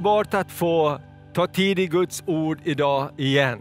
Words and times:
Underbart 0.00 0.34
att 0.34 0.52
få 0.52 1.00
ta 1.34 1.46
tid 1.46 1.78
i 1.78 1.86
Guds 1.86 2.22
ord 2.26 2.58
idag 2.64 3.10
igen. 3.16 3.60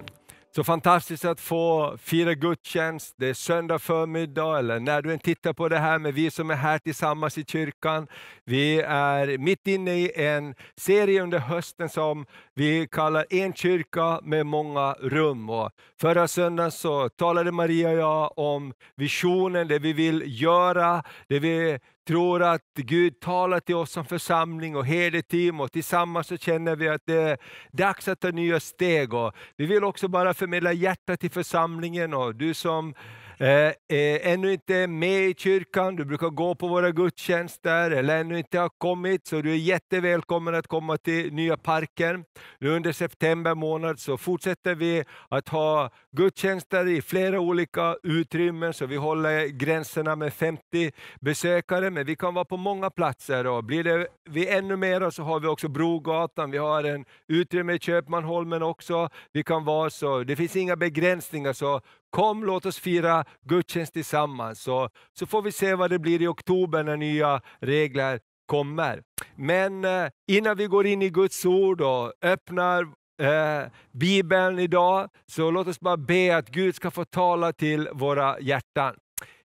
Så 0.55 0.63
fantastiskt 0.63 1.25
att 1.25 1.39
få 1.39 1.97
fira 1.97 2.33
gudstjänst, 2.33 3.15
det 3.17 3.27
är 3.27 3.33
söndag 3.33 3.79
förmiddag 3.79 4.59
eller 4.59 4.79
när 4.79 5.01
du 5.01 5.13
än 5.13 5.19
tittar 5.19 5.53
på 5.53 5.69
det 5.69 5.77
här, 5.77 5.99
men 5.99 6.13
vi 6.13 6.31
som 6.31 6.51
är 6.51 6.55
här 6.55 6.79
tillsammans 6.79 7.37
i 7.37 7.43
kyrkan. 7.43 8.07
Vi 8.45 8.81
är 8.81 9.37
mitt 9.37 9.67
inne 9.67 9.91
i 9.91 10.11
en 10.25 10.55
serie 10.77 11.21
under 11.21 11.39
hösten 11.39 11.89
som 11.89 12.25
vi 12.55 12.87
kallar 12.91 13.25
En 13.29 13.53
kyrka 13.53 14.19
med 14.23 14.45
många 14.45 14.93
rum. 14.93 15.49
Och 15.49 15.71
förra 16.01 16.27
söndagen 16.27 16.71
så 16.71 17.09
talade 17.09 17.51
Maria 17.51 17.89
och 17.89 17.97
jag 17.97 18.37
om 18.37 18.73
visionen, 18.95 19.67
det 19.67 19.79
vi 19.79 19.93
vill 19.93 20.41
göra, 20.41 21.03
det 21.27 21.39
vi 21.39 21.79
tror 22.09 22.43
att 22.43 22.61
Gud 22.75 23.19
talar 23.19 23.59
till 23.59 23.75
oss 23.75 23.91
som 23.91 24.05
församling 24.05 24.75
och 24.75 24.85
herdeteam 24.85 25.59
och 25.59 25.71
tillsammans 25.71 26.27
så 26.27 26.37
känner 26.37 26.75
vi 26.75 26.89
att 26.89 27.01
det 27.05 27.21
är 27.21 27.37
dags 27.71 28.07
att 28.07 28.19
ta 28.19 28.31
nya 28.31 28.59
steg. 28.59 29.13
Och 29.13 29.33
vi 29.57 29.65
vill 29.65 29.83
också 29.83 30.07
bara 30.07 30.33
förmedla 30.33 30.73
hjärtat 30.73 31.19
till 31.19 31.31
församlingen 31.31 32.13
och 32.13 32.35
du 32.35 32.53
som 32.53 32.93
Eh, 33.41 33.47
eh, 33.47 34.31
ännu 34.31 34.53
inte 34.53 34.75
är 34.75 34.87
med 34.87 35.29
i 35.29 35.33
kyrkan, 35.37 35.95
du 35.95 36.05
brukar 36.05 36.29
gå 36.29 36.55
på 36.55 36.67
våra 36.67 36.91
gudstjänster 36.91 37.91
eller 37.91 38.19
ännu 38.19 38.37
inte 38.37 38.59
har 38.59 38.69
kommit, 38.69 39.27
så 39.27 39.41
du 39.41 39.51
är 39.51 39.55
jättevälkommen 39.55 40.55
att 40.55 40.67
komma 40.67 40.97
till 40.97 41.33
Nya 41.33 41.57
Parken. 41.57 42.25
Nu 42.59 42.69
under 42.69 42.91
september 42.91 43.55
månad 43.55 43.99
så 43.99 44.17
fortsätter 44.17 44.75
vi 44.75 45.03
att 45.29 45.49
ha 45.49 45.89
gudstjänster 46.11 46.87
i 46.87 47.01
flera 47.01 47.39
olika 47.39 47.95
utrymmen, 48.03 48.73
så 48.73 48.85
vi 48.85 48.95
håller 48.95 49.47
gränserna 49.47 50.15
med 50.15 50.33
50 50.33 50.91
besökare, 51.21 51.89
men 51.89 52.05
vi 52.05 52.15
kan 52.15 52.33
vara 52.33 52.45
på 52.45 52.57
många 52.57 52.89
platser. 52.89 53.47
Och 53.47 53.63
blir 53.63 53.83
det 53.83 54.07
vi 54.29 54.47
ännu 54.47 54.75
mer 54.75 55.09
så 55.09 55.23
har 55.23 55.39
vi 55.39 55.47
också 55.47 55.67
Brogatan, 55.67 56.51
vi 56.51 56.57
har 56.57 56.83
en 56.83 57.05
utrymme 57.27 57.73
i 57.73 57.79
Köpmanholmen 57.79 58.63
också. 58.63 59.09
Vi 59.31 59.43
kan 59.43 59.65
vara 59.65 59.89
så, 59.89 60.23
det 60.23 60.35
finns 60.35 60.55
inga 60.55 60.75
begränsningar, 60.75 61.53
så 61.53 61.81
Kom, 62.09 62.43
låt 62.43 62.65
oss 62.65 62.79
fira 62.79 63.25
gudstjänst 63.41 63.93
tillsammans, 63.93 64.61
så, 64.61 64.89
så 65.13 65.25
får 65.25 65.41
vi 65.41 65.51
se 65.51 65.75
vad 65.75 65.89
det 65.89 65.99
blir 65.99 66.21
i 66.21 66.27
oktober 66.27 66.83
när 66.83 66.97
nya 66.97 67.41
regler 67.59 68.19
kommer. 68.45 69.01
Men 69.35 69.85
eh, 69.85 70.07
innan 70.27 70.57
vi 70.57 70.67
går 70.67 70.85
in 70.85 71.01
i 71.01 71.09
Guds 71.09 71.45
ord 71.45 71.81
och 71.81 72.13
öppnar 72.21 72.81
eh, 73.21 73.67
Bibeln 73.91 74.59
idag, 74.59 75.09
så 75.25 75.51
låt 75.51 75.67
oss 75.67 75.79
bara 75.79 75.97
be 75.97 76.37
att 76.37 76.49
Gud 76.49 76.75
ska 76.75 76.91
få 76.91 77.05
tala 77.05 77.53
till 77.53 77.89
våra 77.93 78.39
hjärtan. 78.39 78.95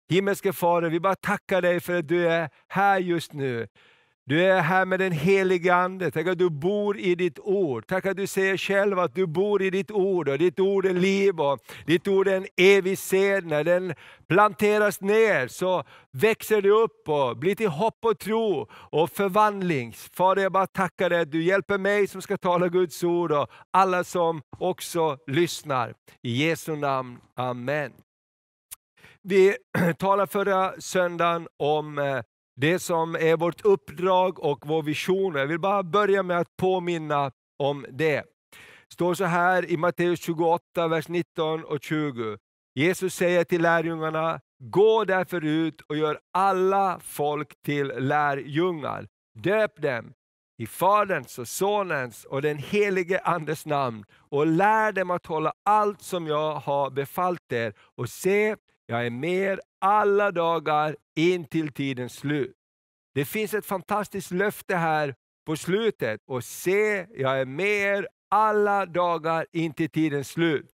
Himmelske 0.09 0.53
Fader, 0.53 0.91
vi 0.91 1.01
bara 1.01 1.15
tackar 1.15 1.63
dig 1.63 1.81
för 1.81 1.99
att 1.99 2.09
du 2.09 2.29
är 2.29 2.49
här 2.69 2.99
just 2.99 3.33
nu. 3.33 3.67
Du 4.27 4.45
är 4.45 4.61
här 4.61 4.87
med 4.87 5.01
den 5.01 5.13
helige 5.13 5.75
Ande. 5.75 6.11
Tack 6.11 6.27
att 6.27 6.39
du 6.39 6.51
bor 6.51 6.99
i 6.99 7.15
ditt 7.15 7.39
ord. 7.39 7.87
Tack 7.87 8.07
att 8.07 8.17
du 8.17 8.27
säger 8.27 8.57
själv 8.57 8.99
att 8.99 9.15
du 9.15 9.27
bor 9.27 9.63
i 9.63 9.71
ditt 9.71 9.91
ord. 9.91 10.29
Och 10.29 10.39
ditt 10.39 10.61
ord 10.61 10.87
är 10.87 10.95
liv 10.95 11.41
och 11.41 11.59
ditt 11.87 12.09
ord 12.09 12.29
är 12.29 12.37
en 12.37 12.47
evig 12.57 12.99
sed. 12.99 13.47
När 13.47 13.65
den 13.65 13.95
planteras 14.29 15.01
ner 15.01 15.49
så 15.49 15.85
växer 16.11 16.63
det 16.63 16.71
upp 16.71 17.09
och 17.09 17.37
blir 17.37 17.55
till 17.55 17.69
hopp 17.69 18.05
och 18.05 18.19
tro 18.19 18.69
och 18.73 19.11
förvandling. 19.11 19.93
Fader, 19.93 20.43
jag 20.43 20.53
bara 20.53 20.67
tackar 20.67 21.11
dig 21.11 21.21
att 21.21 21.33
du 21.33 21.43
hjälper 21.43 21.79
mig 21.79 22.07
som 22.07 22.23
ska 22.23 22.37
tala 22.37 22.69
Guds 22.69 23.05
ord 23.05 23.33
och 23.33 23.49
alla 23.71 24.05
som 24.05 24.43
också 24.59 25.19
lyssnar. 25.27 25.95
I 26.23 26.47
Jesu 26.47 26.77
namn, 26.77 27.19
Amen. 27.35 27.93
Vi 29.23 29.57
talade 29.99 30.33
förra 30.33 30.81
söndagen 30.81 31.49
om 31.57 31.99
eh, 31.99 32.21
det 32.57 32.79
som 32.79 33.15
är 33.15 33.37
vårt 33.37 33.65
uppdrag 33.65 34.39
och 34.39 34.67
vår 34.67 34.83
vision. 34.83 35.35
Jag 35.35 35.47
vill 35.47 35.61
bara 35.61 35.83
börja 35.83 36.23
med 36.23 36.39
att 36.39 36.57
påminna 36.57 37.31
om 37.59 37.87
det. 37.91 38.17
Det 38.17 38.93
står 38.93 39.15
så 39.15 39.25
här 39.25 39.71
i 39.71 39.77
Matteus 39.77 40.21
28, 40.21 40.89
vers 40.89 41.09
19 41.09 41.65
och 41.65 41.83
20. 41.83 42.39
Jesus 42.75 43.15
säger 43.15 43.45
till 43.45 43.63
lärjungarna, 43.63 44.41
gå 44.59 45.05
därför 45.05 45.45
ut 45.45 45.81
och 45.81 45.97
gör 45.97 46.19
alla 46.33 47.01
folk 47.03 47.63
till 47.63 47.87
lärjungar. 47.87 49.09
Döp 49.35 49.83
dem 49.83 50.13
i 50.59 50.67
Faderns 50.67 51.39
och 51.39 51.49
Sonens 51.49 52.25
och 52.25 52.43
den 52.43 52.59
helige 52.59 53.19
Andes 53.19 53.67
namn 53.67 54.05
och 54.13 54.47
lär 54.47 54.93
dem 54.93 55.11
att 55.11 55.27
hålla 55.27 55.53
allt 55.65 56.03
som 56.03 56.27
jag 56.27 56.55
har 56.55 56.91
befallt 56.91 57.53
er. 57.53 57.75
Och 57.97 58.09
se, 58.09 58.57
jag 58.87 59.07
är 59.07 59.11
med 59.11 59.61
alla 59.85 60.33
dagar 60.33 60.97
in 61.17 61.45
till 61.45 61.73
tidens 61.73 62.15
slut. 62.17 62.57
Det 63.15 63.25
finns 63.25 63.55
ett 63.55 63.67
fantastiskt 63.67 64.31
löfte 64.31 64.77
här 64.77 65.15
på 65.47 65.57
slutet. 65.57 66.21
Och 66.27 66.45
se, 66.45 67.07
jag 67.15 67.41
är 67.41 67.45
med 67.45 67.99
er 67.99 68.09
alla 68.31 68.87
dagar 68.87 69.47
in 69.53 69.73
till 69.75 69.91
tidens 69.91 70.29
slut. 70.29 70.71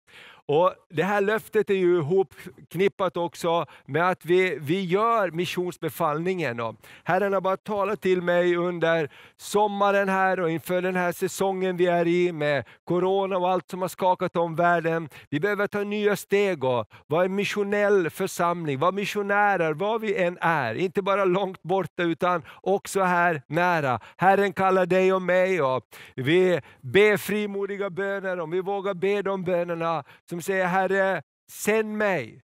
Och 0.49 0.73
Det 0.89 1.03
här 1.03 1.21
löftet 1.21 1.69
är 1.69 1.73
ju 1.73 1.97
ihopknippat 1.97 3.17
också 3.17 3.65
med 3.85 4.09
att 4.09 4.25
vi, 4.25 4.57
vi 4.61 4.85
gör 4.85 5.31
missionsbefallningen. 5.31 6.59
Och 6.59 6.75
Herren 7.03 7.33
har 7.33 7.41
bara 7.41 7.57
talat 7.57 8.01
till 8.01 8.21
mig 8.21 8.55
under 8.55 9.09
sommaren 9.37 10.09
här 10.09 10.39
och 10.39 10.51
inför 10.51 10.81
den 10.81 10.95
här 10.95 11.11
säsongen 11.11 11.77
vi 11.77 11.85
är 11.85 12.07
i 12.07 12.31
med 12.31 12.63
Corona 12.83 13.37
och 13.37 13.49
allt 13.49 13.69
som 13.69 13.81
har 13.81 13.87
skakat 13.87 14.37
om 14.37 14.55
världen. 14.55 15.09
Vi 15.29 15.39
behöver 15.39 15.67
ta 15.67 15.83
nya 15.83 16.15
steg 16.15 16.63
och 16.63 16.89
vara 17.07 17.25
en 17.25 17.35
missionell 17.35 18.09
församling, 18.09 18.79
vara 18.79 18.91
missionärer 18.91 19.73
var 19.73 19.99
vi 19.99 20.15
än 20.15 20.37
är. 20.41 20.75
Inte 20.75 21.01
bara 21.01 21.25
långt 21.25 21.63
borta 21.63 22.03
utan 22.03 22.43
också 22.61 23.01
här 23.01 23.41
nära. 23.47 23.99
Herren 24.17 24.53
kallar 24.53 24.85
dig 24.85 25.13
och 25.13 25.21
mig 25.21 25.61
och 25.61 25.83
vi 26.15 26.61
ber 26.81 27.17
frimodiga 27.17 27.89
böner, 27.89 28.39
om 28.39 28.51
vi 28.51 28.61
vågar 28.61 28.93
be 28.93 29.21
de 29.21 29.43
bönerna 29.43 30.03
som 30.37 30.41
säger 30.41 30.65
Herre, 30.65 31.21
sänd 31.51 31.97
mig. 31.97 32.41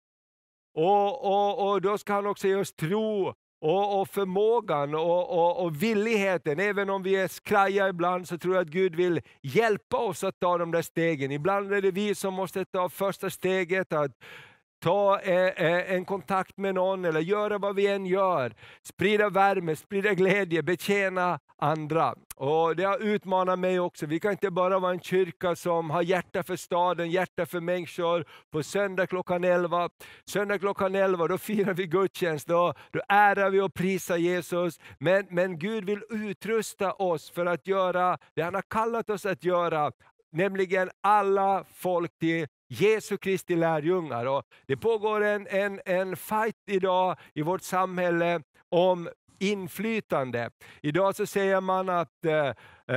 Och, 0.75 1.25
och, 1.25 1.71
och 1.71 1.81
Då 1.81 1.97
ska 1.97 2.13
han 2.13 2.27
också 2.27 2.47
ge 2.47 2.55
oss 2.55 2.73
tro 2.73 3.33
och, 3.61 4.01
och 4.01 4.09
förmågan 4.09 4.95
och, 4.95 5.29
och, 5.29 5.65
och, 5.65 5.83
villigheten. 5.83 6.59
Även 6.59 6.89
om 6.89 7.03
vi 7.03 7.15
är 7.15 7.27
skraja 7.27 7.89
ibland 7.89 8.27
så 8.27 8.37
tror 8.37 8.55
jag 8.55 8.61
att 8.61 8.67
Gud 8.67 8.95
vill 8.95 9.21
hjälpa 9.41 9.97
oss 9.97 10.23
att 10.23 10.39
ta 10.39 10.57
de 10.57 10.71
där 10.71 10.81
stegen. 10.81 11.31
Ibland 11.31 11.73
är 11.73 11.81
det 11.81 11.91
vi 11.91 12.15
som 12.15 12.33
måste 12.33 12.65
ta 12.65 12.89
första 12.89 13.29
steget. 13.29 13.93
att 13.93 14.11
ta 14.83 15.19
eh, 15.19 15.65
eh, 15.65 15.93
en 15.93 16.05
kontakt 16.05 16.57
med 16.57 16.75
någon 16.75 17.05
eller 17.05 17.19
göra 17.19 17.57
vad 17.57 17.75
vi 17.75 17.87
än 17.87 18.05
gör. 18.05 18.53
Sprida 18.83 19.29
värme, 19.29 19.75
sprida 19.75 20.13
glädje, 20.13 20.63
betjäna 20.63 21.39
andra. 21.57 22.15
Och 22.35 22.75
Det 22.75 22.83
har 22.83 22.99
utmanat 22.99 23.59
mig 23.59 23.79
också. 23.79 24.05
Vi 24.05 24.19
kan 24.19 24.31
inte 24.31 24.51
bara 24.51 24.79
vara 24.79 24.91
en 24.91 24.99
kyrka 24.99 25.55
som 25.55 25.89
har 25.89 26.01
hjärta 26.01 26.43
för 26.43 26.55
staden, 26.55 27.11
hjärta 27.11 27.45
för 27.45 27.59
människor. 27.59 28.25
På 28.51 28.63
söndag 28.63 29.07
klockan 29.07 29.43
11, 29.43 29.89
söndag 30.25 30.59
klockan 30.59 30.95
11 30.95 31.27
då 31.27 31.37
firar 31.37 31.73
vi 31.73 31.87
gudstjänst, 31.87 32.47
då, 32.47 32.73
då 32.91 33.01
ärar 33.09 33.49
vi 33.49 33.61
och 33.61 33.73
prisar 33.73 34.17
Jesus. 34.17 34.79
Men, 34.99 35.25
men 35.29 35.59
Gud 35.59 35.85
vill 35.85 36.01
utrusta 36.09 36.93
oss 36.93 37.31
för 37.31 37.45
att 37.45 37.67
göra 37.67 38.17
det 38.35 38.41
han 38.41 38.55
har 38.55 38.63
kallat 38.69 39.09
oss 39.09 39.25
att 39.25 39.43
göra, 39.43 39.91
nämligen 40.31 40.89
alla 41.01 41.65
folk 41.73 42.19
till 42.19 42.47
Jesu 42.73 43.17
Kristi 43.17 43.55
lärjungar. 43.55 44.25
Och 44.25 44.43
det 44.67 44.77
pågår 44.77 45.23
en, 45.23 45.47
en, 45.47 45.81
en 45.85 46.15
fight 46.15 46.55
idag 46.67 47.17
i 47.33 47.41
vårt 47.41 47.61
samhälle 47.61 48.41
om 48.69 49.09
inflytande. 49.39 50.49
Idag 50.81 51.15
så 51.15 51.25
säger 51.25 51.61
man 51.61 51.89
att 51.89 52.25
eh, 52.25 52.47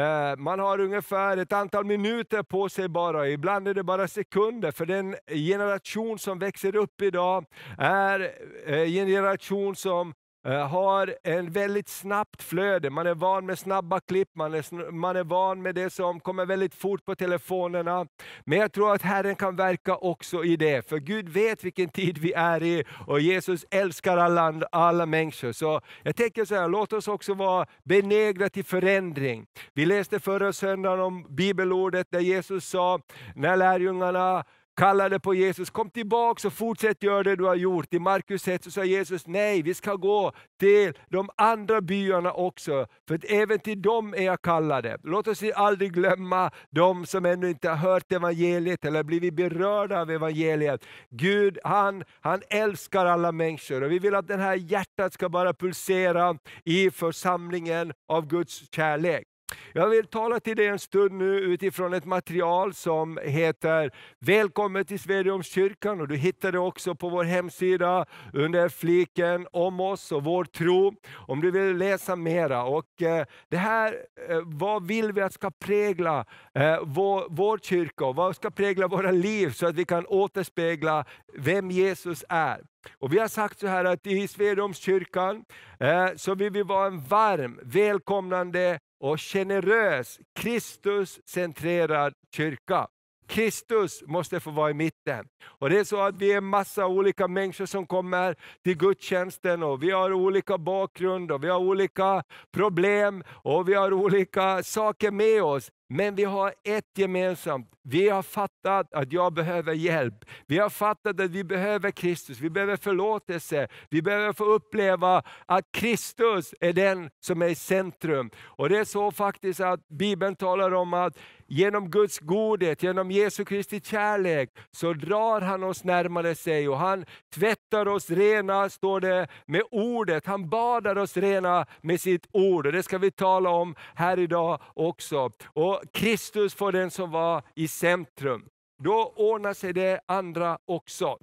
eh, 0.01 0.37
man 0.37 0.61
har 0.61 0.81
ungefär 0.81 1.37
ett 1.37 1.53
antal 1.53 1.85
minuter 1.85 2.43
på 2.43 2.69
sig 2.69 2.89
bara, 2.89 3.29
ibland 3.29 3.69
är 3.69 3.75
det 3.75 3.83
bara 3.83 4.09
sekunder, 4.09 4.73
för 4.73 4.87
den 4.87 5.17
generation 5.29 6.19
som 6.19 6.39
växer 6.39 6.77
upp 6.77 7.03
idag 7.03 7.45
är 7.79 8.21
eh, 8.67 8.99
en 8.99 9.07
generation 9.07 9.77
som 9.77 10.15
Eh, 10.47 10.69
har 10.69 11.15
en 11.23 11.51
väldigt 11.51 11.89
snabbt 11.89 12.43
flöde. 12.43 12.91
Man 12.91 13.07
är 13.07 13.15
van 13.15 13.47
med 13.47 13.59
snabba 13.59 14.01
klipp, 14.01 14.29
man 14.35 14.55
är, 14.55 14.91
man 14.91 15.17
är 15.17 15.25
van 15.25 15.63
med 15.63 15.75
det 15.75 15.91
som 15.91 16.21
kommer 16.21 16.47
väldigt 16.47 16.75
fort 16.75 17.05
på 17.05 17.15
telefonerna. 17.15 18.07
Men 18.45 18.59
jag 18.59 18.73
tror 18.73 18.95
att 18.95 19.03
Herren 19.03 19.37
kan 19.37 19.57
verka 19.57 19.97
också 19.97 20.45
i 20.45 20.57
det, 20.57 20.89
för 20.89 20.99
Gud 20.99 21.29
vet 21.29 21.65
vilken 21.65 21.89
tid 21.89 22.19
vi 22.19 22.33
är 22.33 22.63
i 22.63 22.85
och 23.07 23.21
Jesus 23.21 23.67
älskar 23.71 24.17
alla, 24.17 24.63
alla 24.73 25.07
människor. 25.07 25.53
Så 25.53 25.81
jag 26.03 26.17
tänker 26.17 26.45
så 26.45 26.55
här, 26.55 26.69
låt 26.69 26.93
oss 26.93 27.09
också 27.09 27.35
vara 27.35 27.67
benägna 27.85 28.49
till 28.49 28.65
förändring. 28.65 29.47
Vi 29.75 29.87
läste 29.87 30.21
förra 30.21 30.53
söndagen 30.53 31.01
om 31.01 31.27
bibelordet 31.29 32.07
där 32.11 32.21
Jesus 32.21 32.69
sa, 32.69 33.01
när 33.35 33.57
lärjungarna 33.57 34.45
kallade 34.77 35.21
på 35.21 35.35
Jesus, 35.35 35.71
kom 35.71 35.91
tillbaka 35.91 36.49
och 36.49 36.53
fortsätt 36.53 37.03
göra 37.03 37.23
det 37.23 37.37
du 37.37 37.45
har 37.45 37.55
gjort. 37.55 37.95
I 37.95 37.99
Markus 37.99 38.49
1 38.49 38.65
så 38.65 38.71
sa 38.71 38.85
Jesus, 38.85 39.27
nej 39.27 39.63
vi 39.63 39.75
ska 39.75 39.95
gå 39.95 40.33
till 40.61 40.93
de 41.09 41.31
andra 41.37 41.81
byarna 41.81 42.33
också, 42.33 42.87
för 43.09 43.21
även 43.29 43.59
till 43.59 43.83
dem 43.83 44.15
är 44.15 44.23
jag 44.23 44.43
kallade. 44.43 44.99
Låt 45.03 45.29
oss 45.29 45.43
aldrig 45.55 45.93
glömma 45.93 46.51
de 46.71 47.07
som 47.07 47.27
ännu 47.27 47.51
inte 47.51 47.69
har 47.69 47.77
hört 47.77 48.13
evangeliet 48.13 48.85
eller 48.85 49.03
blivit 49.03 49.35
berörda 49.35 50.01
av 50.01 50.11
evangeliet. 50.11 50.85
Gud 51.11 51.59
han, 51.65 52.05
han 52.21 52.43
älskar 52.51 53.07
alla 53.07 53.33
människor 53.33 53.83
och 53.83 53.93
vi 53.93 53.99
vill 53.99 54.15
att 54.15 54.29
det 54.29 54.37
här 54.37 54.55
hjärtat 54.55 55.13
ska 55.13 55.29
bara 55.29 55.55
pulsera 55.55 56.39
i 56.65 56.91
församlingen 56.91 57.93
av 58.09 58.27
Guds 58.27 58.75
kärlek. 58.75 59.36
Jag 59.73 59.89
vill 59.89 60.07
tala 60.07 60.41
till 60.41 60.57
dig 60.57 60.67
en 60.67 60.79
stund 60.79 61.13
nu 61.13 61.39
utifrån 61.39 61.95
ett 61.95 62.05
material 62.05 62.75
som 62.75 63.19
heter 63.23 63.91
Välkommen 64.19 64.85
till 64.85 65.01
Svedjeholmskyrkan 65.01 66.01
och 66.01 66.09
du 66.09 66.17
hittar 66.17 66.53
det 66.53 66.59
också 66.59 66.95
på 66.95 67.09
vår 67.09 67.25
hemsida 67.25 68.07
under 68.33 68.69
fliken 68.69 69.47
om 69.53 69.81
oss 69.81 70.13
och 70.13 70.25
vår 70.25 70.45
tro. 70.45 70.95
Om 71.15 71.41
du 71.41 71.51
vill 71.51 71.77
läsa 71.77 72.17
mera. 72.17 72.65
Och, 72.65 73.03
eh, 73.03 73.27
det 73.49 73.57
här, 73.57 73.97
eh, 74.29 74.41
vad 74.45 74.87
vill 74.87 75.13
vi 75.13 75.21
att 75.21 75.33
ska 75.33 75.51
prägla 75.51 76.25
eh, 76.55 76.79
vår, 76.83 77.27
vår 77.31 77.59
kyrka 77.59 78.05
och 78.05 78.17
vad 78.17 78.37
ska 78.37 78.51
prägla 78.51 78.89
våra 78.89 79.11
liv 79.11 79.51
så 79.51 79.67
att 79.67 79.75
vi 79.75 79.85
kan 79.85 80.07
återspegla 80.07 81.05
vem 81.35 81.71
Jesus 81.71 82.25
är. 82.29 82.61
Och 82.99 83.13
Vi 83.13 83.19
har 83.19 83.29
sagt 83.29 83.59
så 83.59 83.67
här 83.67 83.85
att 83.85 84.07
i 84.07 84.29
Svedjeholmskyrkan 84.29 85.45
eh, 85.81 86.09
så 86.17 86.35
vill 86.35 86.51
vi 86.53 86.63
vara 86.63 86.87
en 86.87 87.01
varm, 87.01 87.61
välkomnande 87.63 88.79
och 89.11 89.21
generös, 89.21 90.21
Kristus-centrerad 90.35 92.13
kyrka. 92.37 92.87
Kristus 93.29 94.03
måste 94.07 94.41
få 94.41 94.51
vara 94.51 94.71
i 94.71 94.75
mitten. 94.75 95.27
Och 95.45 95.71
Det 95.71 95.79
är 95.79 95.85
så 95.85 96.01
att 96.01 96.17
vi 96.17 96.33
är 96.33 96.41
massa 96.41 96.87
olika 96.87 97.29
människor 97.29 97.67
som 97.67 97.87
kommer 97.87 98.37
till 98.65 98.77
gudstjänsten 98.77 99.63
och 99.63 99.83
vi 99.83 99.91
har 99.91 100.13
olika 100.13 100.59
bakgrund 100.59 101.33
och 101.33 101.45
vi 101.45 101.49
har 101.49 101.59
olika 101.59 102.23
problem 102.53 103.25
och 103.31 103.69
vi 103.69 103.75
har 103.75 103.93
olika 103.93 104.63
saker 104.63 105.11
med 105.11 105.43
oss. 105.43 105.71
Men 105.89 106.15
vi 106.15 106.25
har 106.25 106.55
ett 106.65 106.99
gemensamt. 106.99 107.73
Vi 107.83 108.09
har 108.09 108.23
fattat 108.23 108.95
att 108.95 109.13
jag 109.13 109.33
behöver 109.33 109.73
hjälp. 109.73 110.25
Vi 110.47 110.59
har 110.59 110.71
fattat 110.71 111.21
att 111.21 111.31
vi 111.31 111.45
behöver 111.45 111.91
Kristus, 111.91 112.41
vi 112.41 112.51
behöver 112.51 112.77
förlåtelse. 112.77 113.69
Vi 113.91 114.03
behöver 114.03 114.33
få 114.33 114.45
uppleva 114.45 115.23
att 115.47 115.73
Kristus 115.73 116.55
är 116.61 116.73
den 116.73 117.11
som 117.21 117.43
är 117.43 117.49
i 117.49 117.55
centrum. 117.55 118.31
Och 118.39 118.69
Det 118.69 118.79
är 118.79 118.85
så 118.85 119.11
faktiskt 119.11 119.61
att 119.61 119.89
Bibeln 119.89 120.37
talar 120.37 120.75
om 120.75 120.95
att 120.95 121.19
genom 121.49 121.91
Guds 121.91 122.19
godhet, 122.19 122.83
genom 122.83 123.11
Jesu 123.11 123.45
Kristi 123.45 123.81
kärlek, 123.81 124.51
så 124.71 124.93
drar 124.93 125.41
han 125.41 125.63
oss 125.63 125.85
närmare 125.85 126.35
sig 126.35 126.69
och 126.69 126.79
han 126.79 127.05
tvättar 127.35 127.89
oss 127.89 128.11
rena, 128.11 128.69
står 128.69 129.01
det, 129.01 129.29
med 129.47 129.63
ordet. 129.71 130.27
Han 130.27 130.49
badar 130.49 130.99
oss 130.99 131.17
rena 131.17 131.67
med 131.81 132.01
sitt 132.01 132.27
ord. 132.33 132.67
Och 132.67 132.73
det 132.73 132.83
ska 132.83 132.99
vi 132.99 133.11
tala 133.11 133.51
om 133.51 133.75
här 133.95 134.19
idag 134.19 134.61
också. 134.75 135.31
Och 135.47 135.83
Kristus 135.93 136.55
får 136.55 136.73
den 136.73 136.91
som 136.91 137.11
var 137.11 137.43
i 137.55 137.69
centrum. 137.69 138.47
Då 138.83 139.13
ordnar 139.17 139.55
sig 139.55 139.73
det 139.73 140.01
andra 140.07 140.59
också. 140.65 141.19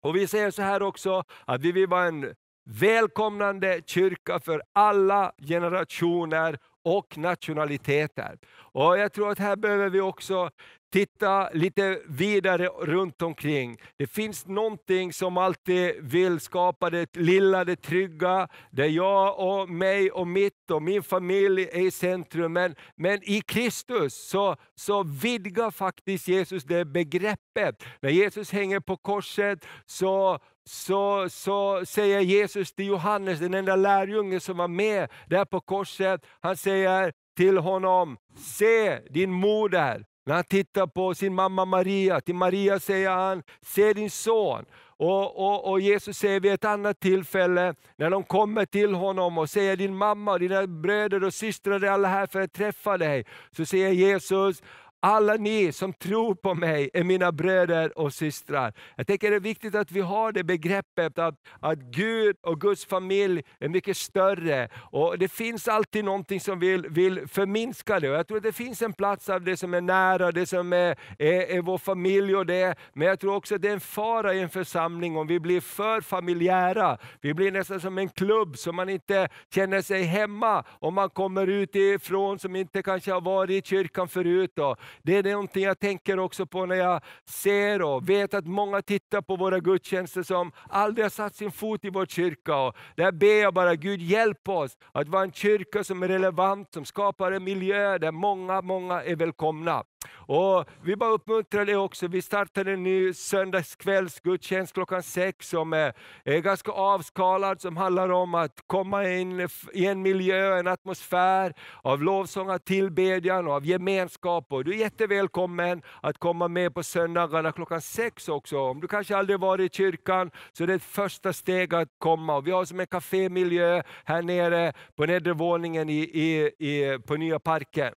Och 0.00 0.16
Vi 0.16 0.26
säger 0.26 0.50
så 0.50 0.62
här 0.62 0.82
också, 0.82 1.24
att 1.44 1.60
vi 1.60 1.72
vill 1.72 1.86
vara 1.86 2.04
en 2.04 2.34
välkomnande 2.70 3.80
kyrka 3.86 4.40
för 4.40 4.62
alla 4.72 5.32
generationer 5.48 6.58
och 6.84 7.18
nationaliteter. 7.18 8.38
Och 8.72 8.98
Jag 8.98 9.12
tror 9.12 9.30
att 9.30 9.38
här 9.38 9.56
behöver 9.56 9.90
vi 9.90 10.00
också 10.00 10.50
titta 10.90 11.50
lite 11.50 12.00
vidare 12.06 12.66
runt 12.66 13.22
omkring. 13.22 13.76
Det 13.96 14.06
finns 14.06 14.46
någonting 14.46 15.12
som 15.12 15.38
alltid 15.38 15.94
vill 16.00 16.40
skapa 16.40 16.90
det 16.90 17.16
lilla, 17.16 17.64
det 17.64 17.76
trygga, 17.76 18.48
där 18.70 18.86
jag 18.86 19.38
och 19.38 19.68
mig 19.68 20.10
och 20.10 20.26
mitt 20.26 20.70
och 20.70 20.82
min 20.82 21.02
familj 21.02 21.62
är 21.72 21.80
i 21.80 21.90
centrum. 21.90 22.52
Men, 22.52 22.74
men 22.96 23.18
i 23.22 23.40
Kristus 23.40 24.28
så, 24.28 24.56
så 24.74 25.02
vidgar 25.02 25.70
faktiskt 25.70 26.28
Jesus 26.28 26.64
det 26.64 26.84
begreppet. 26.84 27.84
När 28.00 28.10
Jesus 28.10 28.52
hänger 28.52 28.80
på 28.80 28.96
korset 28.96 29.66
så 29.86 30.38
så, 30.64 31.28
så 31.28 31.86
säger 31.86 32.20
Jesus 32.20 32.72
till 32.72 32.86
Johannes, 32.86 33.38
den 33.38 33.54
enda 33.54 33.76
lärjungen 33.76 34.40
som 34.40 34.56
var 34.56 34.68
med 34.68 35.08
där 35.26 35.44
på 35.44 35.60
korset, 35.60 36.26
han 36.40 36.56
säger 36.56 37.12
till 37.36 37.58
honom, 37.58 38.16
se 38.36 39.00
din 39.10 39.30
moder. 39.30 40.04
När 40.26 40.34
han 40.34 40.44
tittar 40.44 40.86
på 40.86 41.14
sin 41.14 41.34
mamma 41.34 41.64
Maria, 41.64 42.20
till 42.20 42.34
Maria 42.34 42.80
säger 42.80 43.10
han, 43.10 43.42
se 43.62 43.92
din 43.92 44.10
son. 44.10 44.64
Och, 45.02 45.46
och, 45.46 45.70
och, 45.70 45.80
Jesus 45.80 46.18
säger 46.18 46.40
vid 46.40 46.52
ett 46.52 46.64
annat 46.64 47.00
tillfälle, 47.00 47.74
när 47.96 48.10
de 48.10 48.24
kommer 48.24 48.64
till 48.64 48.94
honom 48.94 49.38
och 49.38 49.50
säger 49.50 49.76
din 49.76 49.96
mamma 49.96 50.38
dina 50.38 50.66
bröder 50.66 51.24
och 51.24 51.34
systrar 51.34 51.84
är 51.84 51.90
alla 51.90 52.08
här 52.08 52.26
för 52.26 52.40
att 52.40 52.52
träffa 52.52 52.98
dig. 52.98 53.24
Så 53.56 53.66
säger 53.66 53.90
Jesus, 53.90 54.62
alla 55.00 55.34
ni 55.34 55.72
som 55.72 55.92
tror 55.92 56.34
på 56.34 56.54
mig 56.54 56.90
är 56.94 57.04
mina 57.04 57.32
bröder 57.32 57.98
och 57.98 58.14
systrar. 58.14 58.72
Jag 58.96 59.06
tänker 59.06 59.30
det 59.30 59.36
är 59.36 59.40
viktigt 59.40 59.74
att 59.74 59.92
vi 59.92 60.00
har 60.00 60.32
det 60.32 60.44
begreppet 60.44 61.18
att, 61.18 61.34
att 61.60 61.78
Gud 61.78 62.36
och 62.42 62.60
Guds 62.60 62.86
familj 62.86 63.42
är 63.60 63.68
mycket 63.68 63.96
större. 63.96 64.68
Och 64.76 65.18
Det 65.18 65.28
finns 65.28 65.68
alltid 65.68 66.04
någonting 66.04 66.40
som 66.40 66.58
vill, 66.58 66.88
vill 66.88 67.28
förminska 67.28 68.00
det. 68.00 68.10
Och 68.10 68.16
jag 68.16 68.26
tror 68.26 68.36
att 68.36 68.42
det 68.42 68.52
finns 68.52 68.82
en 68.82 68.92
plats 68.92 69.28
av 69.28 69.42
det 69.42 69.56
som 69.56 69.74
är 69.74 69.80
nära, 69.80 70.32
det 70.32 70.46
som 70.46 70.72
är, 70.72 70.96
är, 71.18 71.56
är 71.56 71.62
vår 71.62 71.78
familj 71.78 72.36
och 72.36 72.46
det. 72.46 72.74
Men 72.92 73.08
jag 73.08 73.20
tror 73.20 73.34
också 73.34 73.54
att 73.54 73.62
det 73.62 73.68
är 73.68 73.72
en 73.72 73.80
fara 73.80 74.34
i 74.34 74.40
en 74.40 74.48
församling 74.48 75.16
om 75.16 75.26
vi 75.26 75.40
blir 75.40 75.60
för 75.60 76.00
familjära. 76.00 76.98
Vi 77.20 77.34
blir 77.34 77.52
nästan 77.52 77.80
som 77.80 77.98
en 77.98 78.08
klubb 78.08 78.58
som 78.58 78.76
man 78.76 78.88
inte 78.88 79.28
känner 79.54 79.82
sig 79.82 80.02
hemma 80.02 80.64
om 80.68 80.94
man 80.94 81.10
kommer 81.10 81.46
utifrån 81.46 82.38
som 82.38 82.56
inte 82.56 82.82
kanske 82.82 83.12
har 83.12 83.20
varit 83.20 83.64
i 83.64 83.68
kyrkan 83.68 84.08
förut. 84.08 84.52
Då. 84.54 84.76
Det 85.02 85.16
är 85.16 85.22
någonting 85.22 85.64
jag 85.64 85.78
tänker 85.78 86.18
också 86.18 86.46
på 86.46 86.66
när 86.66 86.76
jag 86.76 87.02
ser 87.24 87.82
och 87.82 88.08
vet 88.08 88.34
att 88.34 88.46
många 88.46 88.82
tittar 88.82 89.20
på 89.20 89.36
våra 89.36 89.60
gudstjänster 89.60 90.22
som 90.22 90.52
aldrig 90.68 91.04
har 91.04 91.10
satt 91.10 91.34
sin 91.34 91.52
fot 91.52 91.84
i 91.84 91.90
vår 91.90 92.06
kyrka. 92.06 92.56
Och 92.56 92.76
där 92.96 93.12
ber 93.12 93.42
jag 93.42 93.54
bara 93.54 93.74
Gud 93.74 94.02
hjälp 94.02 94.48
oss 94.48 94.76
att 94.92 95.08
vara 95.08 95.22
en 95.22 95.32
kyrka 95.32 95.84
som 95.84 96.02
är 96.02 96.08
relevant, 96.08 96.72
som 96.74 96.84
skapar 96.84 97.32
en 97.32 97.44
miljö 97.44 97.98
där 97.98 98.12
många, 98.12 98.62
många 98.62 99.02
är 99.02 99.16
välkomna. 99.16 99.84
Och 100.12 100.64
vi 100.82 100.96
bara 100.96 101.10
uppmuntrar 101.10 101.64
det 101.64 101.76
också. 101.76 102.08
Vi 102.08 102.22
startar 102.22 102.64
en 102.64 102.82
ny 102.82 103.12
söndagskvällsgudstjänst 103.12 104.74
klockan 104.74 105.02
sex 105.02 105.48
som 105.48 105.72
är, 105.72 105.92
är 106.24 106.38
ganska 106.38 106.72
avskalad, 106.72 107.60
som 107.60 107.76
handlar 107.76 108.08
om 108.08 108.34
att 108.34 108.60
komma 108.66 109.08
in 109.08 109.48
i 109.72 109.86
en 109.86 110.02
miljö, 110.02 110.58
en 110.58 110.66
atmosfär 110.66 111.54
av 111.82 112.02
lovsång, 112.02 112.50
av 112.50 112.58
tillbedjan 112.58 113.46
och 113.46 113.52
av 113.52 113.66
gemenskap. 113.66 114.52
Och 114.52 114.64
du 114.64 114.70
är 114.70 114.76
jättevälkommen 114.76 115.82
att 116.02 116.18
komma 116.18 116.48
med 116.48 116.74
på 116.74 116.82
söndagarna 116.82 117.52
klockan 117.52 117.80
sex 117.80 118.28
också. 118.28 118.58
Om 118.58 118.80
du 118.80 118.88
kanske 118.88 119.16
aldrig 119.16 119.40
varit 119.40 119.72
i 119.72 119.76
kyrkan 119.76 120.30
så 120.52 120.62
är 120.62 120.66
det 120.66 120.74
ett 120.74 120.82
första 120.82 121.32
steg 121.32 121.74
att 121.74 121.88
komma. 121.98 122.36
Och 122.36 122.46
vi 122.46 122.50
har 122.50 122.64
som 122.64 122.80
en 122.80 122.86
kafémiljö 122.86 123.82
här 124.04 124.22
nere 124.22 124.72
på 124.96 125.06
nedre 125.06 125.32
våningen 125.32 125.88
i, 125.88 126.00
i, 126.00 126.50
i, 126.58 126.98
på 126.98 127.16
Nya 127.16 127.38
Parken. 127.38 127.92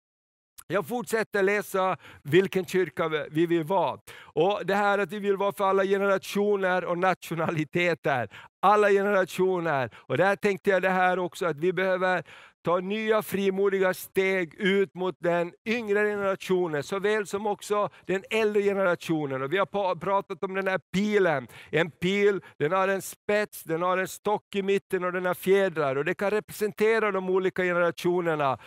Jag 0.73 0.87
fortsätter 0.87 1.43
läsa 1.43 1.97
vilken 2.23 2.67
kyrka 2.67 3.09
vi 3.31 3.47
vill 3.47 3.65
vara. 3.65 3.99
Och 4.23 4.61
Det 4.65 4.75
här 4.75 4.99
att 4.99 5.13
vi 5.13 5.19
vill 5.19 5.37
vara 5.37 5.53
för 5.53 5.65
alla 5.65 5.85
generationer 5.85 6.85
och 6.85 6.99
nationaliteter. 6.99 8.29
Alla 8.63 8.91
generationer. 8.91 9.91
Och 9.97 10.17
Där 10.17 10.37
tänkte 10.37 10.71
jag 10.71 10.83
det 10.83 10.91
här 10.91 11.19
också, 11.19 11.47
att 11.47 11.57
vi 11.57 11.73
behöver 11.73 12.25
ta 12.65 12.81
nya 12.81 13.23
frimodiga 13.23 13.95
steg 13.95 14.55
ut 14.55 14.95
mot 14.95 15.17
den 15.19 15.53
yngre 15.67 16.11
generationen, 16.11 16.83
såväl 16.83 17.27
som 17.27 17.47
också 17.47 17.89
den 18.07 18.25
äldre 18.31 18.63
generationen. 18.63 19.43
Och 19.43 19.53
vi 19.53 19.59
har 19.59 19.97
pratat 19.97 20.45
om 20.45 20.55
den 20.55 20.69
här 20.69 20.81
pilen. 20.93 21.49
En 21.71 21.91
pil 21.91 22.41
den 22.57 22.73
har 22.73 22.89
en 22.89 23.03
spets, 23.03 23.63
den 23.65 23.83
har 23.83 23.99
en 23.99 24.09
stock 24.09 24.55
i 24.55 24.63
mitten 24.63 25.05
och 25.05 25.13
den 25.13 25.27
har 25.27 25.35
fjädrar. 25.35 25.97
Och 25.97 26.05
det 26.05 26.15
kan 26.15 26.31
representera 26.31 27.11
de 27.11 27.31
olika 27.31 27.63
generationerna. 27.63 28.59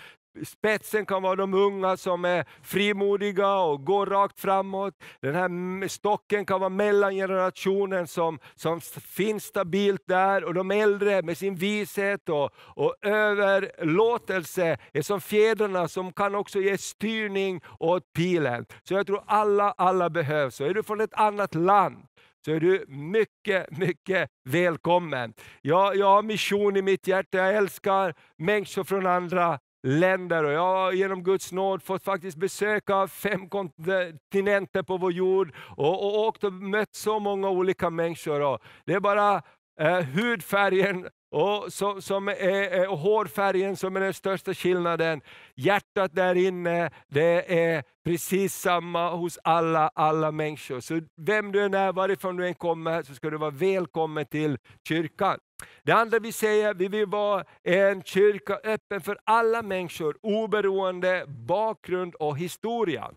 Spetsen 0.46 1.06
kan 1.06 1.22
vara 1.22 1.36
de 1.36 1.54
unga 1.54 1.98
som 1.98 2.26
är 2.26 2.46
frimodiga 2.64 3.56
och 3.56 3.86
går 3.86 4.06
rakt 4.06 4.40
framåt. 4.40 4.94
Den 5.20 5.36
här 5.36 5.88
stocken 5.88 6.46
kan 6.46 6.60
vara 6.60 6.70
mellangenerationen 6.70 8.08
som, 8.08 8.40
som 8.56 8.82
finns 8.82 9.44
stabilt 9.44 10.04
där. 10.08 10.44
Och 10.44 10.54
de 10.54 10.72
äldre 10.72 11.22
med 11.22 11.38
sin 11.38 11.56
vishet 11.56 12.30
och, 12.30 12.50
och 12.56 12.96
överlåtelse 13.02 14.78
är 14.94 15.02
som 15.02 15.22
fjädrarna 15.22 15.88
som 15.88 16.14
kan 16.14 16.36
också 16.36 16.60
ge 16.60 16.78
styrning 16.78 17.62
åt 17.80 18.14
pilen. 18.14 18.66
Så 18.84 18.94
jag 18.94 19.08
tror 19.08 19.24
alla, 19.26 19.72
alla 19.72 20.10
behövs. 20.10 20.62
Och 20.62 20.68
är 20.68 20.74
du 20.74 20.84
från 20.84 21.02
ett 21.02 21.14
annat 21.14 21.56
land 21.56 21.98
så 22.46 22.52
är 22.52 22.60
du 22.60 22.86
mycket, 22.88 23.78
mycket 23.78 24.30
välkommen. 24.44 25.34
Jag, 25.62 25.96
jag 25.96 26.06
har 26.06 26.24
mission 26.24 26.78
i 26.78 26.82
mitt 26.82 27.08
hjärta. 27.08 27.38
Jag 27.38 27.56
älskar 27.56 28.14
människor 28.38 28.84
från 28.84 29.06
andra 29.08 29.60
länder. 29.84 30.44
Och 30.44 30.52
jag 30.52 30.76
har 30.76 30.92
genom 30.92 31.24
Guds 31.24 31.52
nåd 31.52 31.84
fått 31.84 32.04
faktiskt 32.04 32.38
besöka 32.38 33.08
fem 33.08 33.50
kontinenter 33.50 34.84
på 34.84 34.98
vår 34.98 35.12
jord 35.12 35.54
och, 35.78 36.06
och 36.06 36.28
åkt 36.28 36.44
och 36.44 36.54
mött 36.54 36.96
så 36.96 37.20
många 37.20 37.50
olika 37.50 37.90
människor. 37.90 38.42
Och 38.42 38.60
det 38.86 38.94
är 38.94 39.00
bara 39.00 39.42
eh, 39.80 40.00
hudfärgen 40.00 41.08
och 41.34 41.74
som, 41.74 42.02
som 42.02 42.28
är, 42.28 42.34
är, 42.34 42.88
och 42.90 42.98
hårfärgen 42.98 43.78
som 43.78 43.96
är 43.96 44.00
den 44.00 44.14
största 44.14 44.54
skillnaden. 44.54 45.22
Hjärtat 45.56 46.16
där 46.16 46.36
inne, 46.36 46.90
det 47.08 47.60
är 47.60 47.84
precis 48.06 48.56
samma 48.56 49.16
hos 49.16 49.40
alla, 49.44 49.92
alla 49.96 50.32
människor. 50.32 50.80
Så 50.80 51.02
vem 51.18 51.52
du 51.52 51.62
än 51.62 51.74
är, 51.74 51.94
varifrån 51.94 52.36
du 52.36 52.48
än 52.48 52.54
kommer, 52.54 53.04
så 53.04 53.14
ska 53.14 53.30
du 53.30 53.38
vara 53.38 53.52
välkommen 53.52 54.26
till 54.26 54.58
kyrkan. 54.88 55.40
Det 55.84 55.92
andra 55.92 56.20
vi 56.20 56.32
säger, 56.32 56.74
vi 56.74 56.88
vill 56.88 57.06
vara 57.06 57.44
en 57.64 58.04
kyrka 58.04 58.54
öppen 58.64 59.02
för 59.02 59.18
alla 59.24 59.62
människor, 59.62 60.18
oberoende 60.22 61.26
bakgrund 61.28 62.16
och 62.16 62.38
historia. 62.38 63.12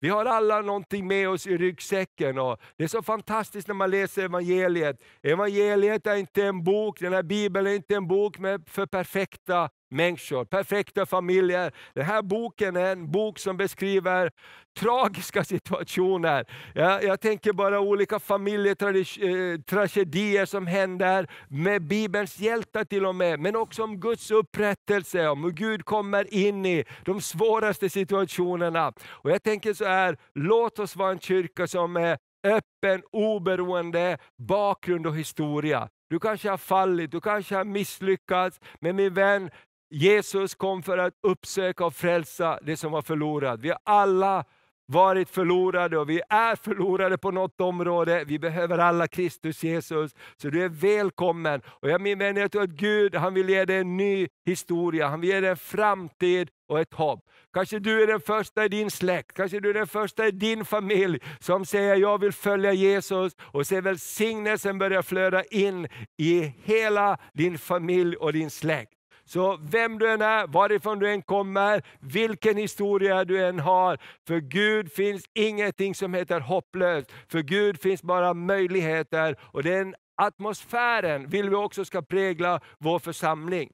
Vi 0.00 0.08
har 0.08 0.24
alla 0.24 0.60
någonting 0.60 1.06
med 1.06 1.28
oss 1.28 1.46
i 1.46 1.56
ryggsäcken. 1.56 2.38
Och 2.38 2.60
det 2.76 2.84
är 2.84 2.88
så 2.88 3.02
fantastiskt 3.02 3.68
när 3.68 3.74
man 3.74 3.90
läser 3.90 4.24
evangeliet. 4.24 4.96
Evangeliet 5.22 6.06
är 6.06 6.16
inte 6.16 6.44
en 6.44 6.64
bok, 6.64 7.00
den 7.00 7.12
här 7.12 7.22
bibeln 7.22 7.66
är 7.66 7.74
inte 7.74 7.94
en 7.94 8.08
bok 8.08 8.36
för 8.66 8.86
perfekta 8.86 9.70
människor, 9.90 10.44
perfekta 10.44 11.06
familjer. 11.06 11.72
Den 11.94 12.04
här 12.04 12.22
boken 12.22 12.76
är 12.76 12.92
en 12.92 13.10
bok 13.10 13.38
som 13.38 13.56
beskriver 13.56 14.30
tragiska 14.78 15.44
situationer. 15.44 16.44
Jag, 16.74 17.04
jag 17.04 17.20
tänker 17.20 17.52
bara 17.52 17.80
olika 17.80 18.18
familjetragedier 18.18 20.40
eh, 20.40 20.46
som 20.46 20.66
händer, 20.66 21.26
med 21.48 21.82
Bibelns 21.82 22.38
hjältar 22.38 22.84
till 22.84 23.06
och 23.06 23.14
med, 23.14 23.40
men 23.40 23.56
också 23.56 23.82
om 23.82 24.00
Guds 24.00 24.30
upprättelse, 24.30 25.28
om 25.28 25.44
hur 25.44 25.50
Gud 25.50 25.84
kommer 25.84 26.34
in 26.34 26.66
i 26.66 26.84
de 27.04 27.20
svåraste 27.20 27.90
situationerna. 27.90 28.92
Och 29.08 29.30
Jag 29.30 29.42
tänker 29.42 29.74
så 29.74 29.84
här, 29.84 30.16
låt 30.34 30.78
oss 30.78 30.96
vara 30.96 31.10
en 31.10 31.20
kyrka 31.20 31.66
som 31.66 31.96
är 31.96 32.18
öppen, 32.44 33.02
oberoende 33.12 34.18
bakgrund 34.36 35.06
och 35.06 35.16
historia. 35.16 35.88
Du 36.10 36.18
kanske 36.18 36.50
har 36.50 36.56
fallit, 36.56 37.10
du 37.10 37.20
kanske 37.20 37.56
har 37.56 37.64
misslyckats, 37.64 38.60
men 38.80 38.96
min 38.96 39.14
vän, 39.14 39.50
Jesus 39.90 40.54
kom 40.54 40.82
för 40.82 40.98
att 40.98 41.14
uppsöka 41.22 41.84
och 41.84 41.94
frälsa 41.94 42.58
det 42.62 42.76
som 42.76 42.92
var 42.92 43.02
förlorat. 43.02 43.60
Vi 43.60 43.68
har 43.68 43.78
alla 43.84 44.44
varit 44.92 45.30
förlorade 45.30 45.98
och 45.98 46.10
vi 46.10 46.20
är 46.28 46.56
förlorade 46.56 47.18
på 47.18 47.30
något 47.30 47.60
område. 47.60 48.24
Vi 48.26 48.38
behöver 48.38 48.78
alla 48.78 49.08
Kristus 49.08 49.64
Jesus. 49.64 50.14
Så 50.36 50.50
du 50.50 50.64
är 50.64 50.68
välkommen. 50.68 51.60
Och 51.66 51.90
jag 51.90 52.52
tror 52.52 52.62
att 52.62 52.70
Gud 52.70 53.14
han 53.14 53.34
vill 53.34 53.48
ge 53.48 53.64
dig 53.64 53.76
en 53.76 53.96
ny 53.96 54.28
historia, 54.46 55.08
han 55.08 55.20
vill 55.20 55.30
ge 55.30 55.40
dig 55.40 55.50
en 55.50 55.56
framtid 55.56 56.48
och 56.68 56.80
ett 56.80 56.94
hopp. 56.94 57.20
Kanske 57.52 57.78
du 57.78 58.02
är 58.02 58.06
den 58.06 58.20
första 58.20 58.64
i 58.64 58.68
din 58.68 58.90
släkt, 58.90 59.32
kanske 59.32 59.60
du 59.60 59.70
är 59.70 59.74
den 59.74 59.86
första 59.86 60.26
i 60.26 60.30
din 60.30 60.64
familj 60.64 61.18
som 61.40 61.66
säger 61.66 61.96
jag 61.96 62.20
vill 62.20 62.32
följa 62.32 62.72
Jesus 62.72 63.32
och 63.40 63.66
se 63.66 63.80
välsignelsen 63.80 64.78
börja 64.78 65.02
flöda 65.02 65.44
in 65.44 65.88
i 66.16 66.40
hela 66.64 67.18
din 67.32 67.58
familj 67.58 68.16
och 68.16 68.32
din 68.32 68.50
släkt. 68.50 68.97
Så 69.28 69.58
vem 69.62 69.98
du 69.98 70.10
än 70.10 70.22
är, 70.22 70.46
varifrån 70.46 70.98
du 70.98 71.10
än 71.10 71.22
kommer, 71.22 71.82
vilken 72.00 72.56
historia 72.56 73.24
du 73.24 73.46
än 73.46 73.58
har, 73.58 73.98
för 74.26 74.40
Gud 74.40 74.92
finns 74.92 75.24
ingenting 75.34 75.94
som 75.94 76.14
heter 76.14 76.40
hopplöst. 76.40 77.12
För 77.28 77.42
Gud 77.42 77.80
finns 77.80 78.02
bara 78.02 78.34
möjligheter 78.34 79.36
och 79.42 79.62
den 79.62 79.94
atmosfären 80.16 81.28
vill 81.28 81.50
vi 81.50 81.56
också 81.56 81.84
ska 81.84 82.02
prägla 82.02 82.60
vår 82.78 82.98
församling. 82.98 83.70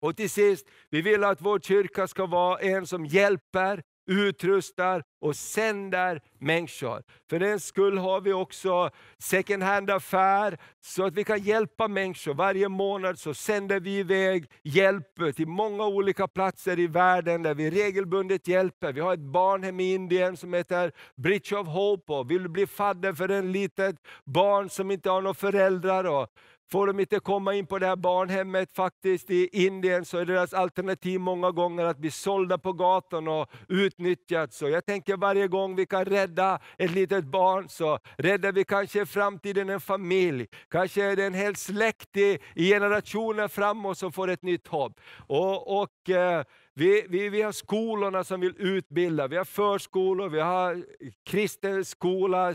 Och 0.00 0.16
till 0.16 0.30
sist, 0.30 0.66
vi 0.90 1.02
vill 1.02 1.24
att 1.24 1.40
vår 1.40 1.58
kyrka 1.60 2.08
ska 2.08 2.26
vara 2.26 2.58
en 2.58 2.86
som 2.86 3.06
hjälper, 3.06 3.82
utrustar 4.06 5.02
och 5.20 5.36
sänder 5.36 6.20
människor. 6.38 7.02
För 7.30 7.38
den 7.38 7.60
skull 7.60 7.98
har 7.98 8.20
vi 8.20 8.32
också 8.32 8.90
second 9.18 9.62
hand-affär, 9.62 10.58
så 10.80 11.04
att 11.04 11.14
vi 11.14 11.24
kan 11.24 11.42
hjälpa 11.42 11.88
människor. 11.88 12.34
Varje 12.34 12.68
månad 12.68 13.18
så 13.18 13.34
sänder 13.34 13.80
vi 13.80 13.98
iväg 13.98 14.50
hjälp 14.62 15.36
till 15.36 15.48
många 15.48 15.86
olika 15.86 16.28
platser 16.28 16.78
i 16.78 16.86
världen, 16.86 17.42
där 17.42 17.54
vi 17.54 17.70
regelbundet 17.70 18.48
hjälper. 18.48 18.92
Vi 18.92 19.00
har 19.00 19.14
ett 19.14 19.20
barnhem 19.20 19.80
i 19.80 19.94
Indien 19.94 20.36
som 20.36 20.54
heter 20.54 20.92
Bridge 21.16 21.56
of 21.56 21.68
Hope, 21.68 22.12
och 22.12 22.30
vill 22.30 22.42
du 22.42 22.48
bli 22.48 22.66
fadder 22.66 23.12
för 23.12 23.28
en 23.28 23.52
litet 23.52 23.96
barn 24.24 24.70
som 24.70 24.90
inte 24.90 25.10
har 25.10 25.22
några 25.22 25.34
föräldrar, 25.34 26.04
och 26.04 26.28
Får 26.72 26.86
de 26.86 27.00
inte 27.00 27.20
komma 27.20 27.54
in 27.54 27.66
på 27.66 27.78
det 27.78 27.86
här 27.86 27.96
barnhemmet 27.96 28.72
faktiskt 28.72 29.30
i 29.30 29.48
Indien 29.52 30.04
så 30.04 30.18
är 30.18 30.24
deras 30.24 30.54
alternativ 30.54 31.20
många 31.20 31.50
gånger 31.50 31.84
att 31.84 31.98
bli 31.98 32.10
sålda 32.10 32.58
på 32.58 32.72
gatan 32.72 33.28
och 33.28 33.50
utnyttjat. 33.68 34.52
Så 34.52 34.68
jag 34.68 34.86
tänker 34.86 35.16
varje 35.16 35.48
gång 35.48 35.76
vi 35.76 35.86
kan 35.86 36.04
rädda 36.04 36.60
ett 36.78 36.90
litet 36.90 37.24
barn 37.24 37.68
så 37.68 37.98
räddar 38.16 38.52
vi 38.52 38.64
kanske 38.64 39.02
i 39.02 39.06
framtiden 39.06 39.68
en 39.68 39.80
familj. 39.80 40.46
Kanske 40.70 41.04
är 41.04 41.16
det 41.16 41.24
en 41.24 41.34
hel 41.34 41.56
släkt 41.56 42.16
i, 42.16 42.38
generationer 42.54 43.48
framåt 43.48 43.98
som 43.98 44.12
får 44.12 44.28
ett 44.28 44.42
nytt 44.42 44.66
hopp. 44.66 45.00
Och, 45.26 45.82
och 45.82 46.10
eh, 46.10 46.44
vi, 46.74 47.06
vi, 47.08 47.28
vi 47.28 47.42
har 47.42 47.52
skolorna 47.52 48.24
som 48.24 48.40
vill 48.40 48.54
utbilda, 48.58 49.28
vi 49.28 49.36
har 49.36 49.44
förskolor, 49.44 50.28
vi 50.28 50.40
har 50.40 50.84
kristen 51.24 51.84
skola, 51.84 52.54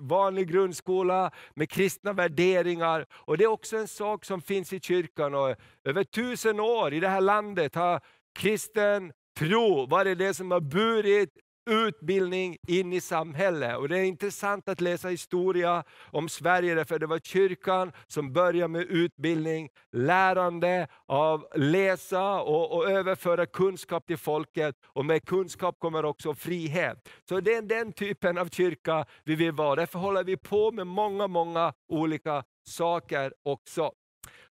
vanlig 0.00 0.48
grundskola 0.48 1.30
med 1.54 1.70
kristna 1.70 2.12
värderingar. 2.12 3.06
Och 3.12 3.38
Det 3.38 3.44
är 3.44 3.48
också 3.48 3.76
en 3.76 3.88
sak 3.88 4.24
som 4.24 4.42
finns 4.42 4.72
i 4.72 4.80
kyrkan. 4.80 5.34
Och 5.34 5.56
över 5.84 6.04
tusen 6.04 6.60
år 6.60 6.94
i 6.94 7.00
det 7.00 7.08
här 7.08 7.20
landet 7.20 7.74
har 7.74 8.00
kristen 8.34 9.12
tro 9.38 9.86
varit 9.86 10.18
det 10.18 10.34
som 10.34 10.50
har 10.50 10.60
burit 10.60 11.30
utbildning 11.66 12.56
in 12.68 12.92
i 12.92 13.00
samhället. 13.00 13.78
Och 13.78 13.88
Det 13.88 13.98
är 13.98 14.04
intressant 14.04 14.68
att 14.68 14.80
läsa 14.80 15.08
historia 15.08 15.84
om 16.10 16.28
Sverige, 16.28 16.74
därför 16.74 16.98
det 16.98 17.06
var 17.06 17.18
kyrkan 17.18 17.92
som 18.06 18.32
började 18.32 18.68
med 18.68 18.82
utbildning, 18.82 19.68
lärande 19.92 20.88
av 21.06 21.46
läsa 21.54 22.40
och, 22.40 22.76
och 22.76 22.90
överföra 22.90 23.46
kunskap 23.46 24.06
till 24.06 24.18
folket. 24.18 24.76
Och 24.86 25.04
med 25.04 25.24
kunskap 25.24 25.78
kommer 25.78 26.04
också 26.04 26.34
frihet. 26.34 27.08
Så 27.28 27.40
det 27.40 27.54
är 27.54 27.62
den 27.62 27.92
typen 27.92 28.38
av 28.38 28.48
kyrka 28.48 29.04
vi 29.24 29.34
vill 29.34 29.52
vara. 29.52 29.76
Därför 29.76 29.98
håller 29.98 30.24
vi 30.24 30.36
på 30.36 30.72
med 30.72 30.86
många, 30.86 31.26
många 31.26 31.72
olika 31.88 32.44
saker 32.66 33.32
också. 33.42 33.92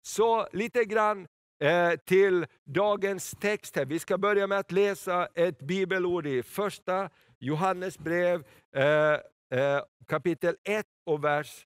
Så 0.03 0.49
lite 0.53 0.85
grann 0.85 1.27
Eh, 1.61 1.97
till 1.97 2.47
dagens 2.65 3.31
text. 3.31 3.77
Här. 3.77 3.85
Vi 3.85 3.99
ska 3.99 4.19
börja 4.19 4.47
med 4.47 4.59
att 4.59 4.73
läsa 4.73 5.27
ett 5.27 5.59
bibelord 5.59 6.27
i 6.27 6.43
första 6.43 7.11
Johannes 7.39 7.99
brev 7.99 8.45
eh, 8.77 9.13
eh, 9.61 9.83
kapitel 10.09 10.57
1 10.65 10.87
och 11.07 11.25
vers 11.25 11.67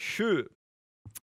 7. 0.00 0.48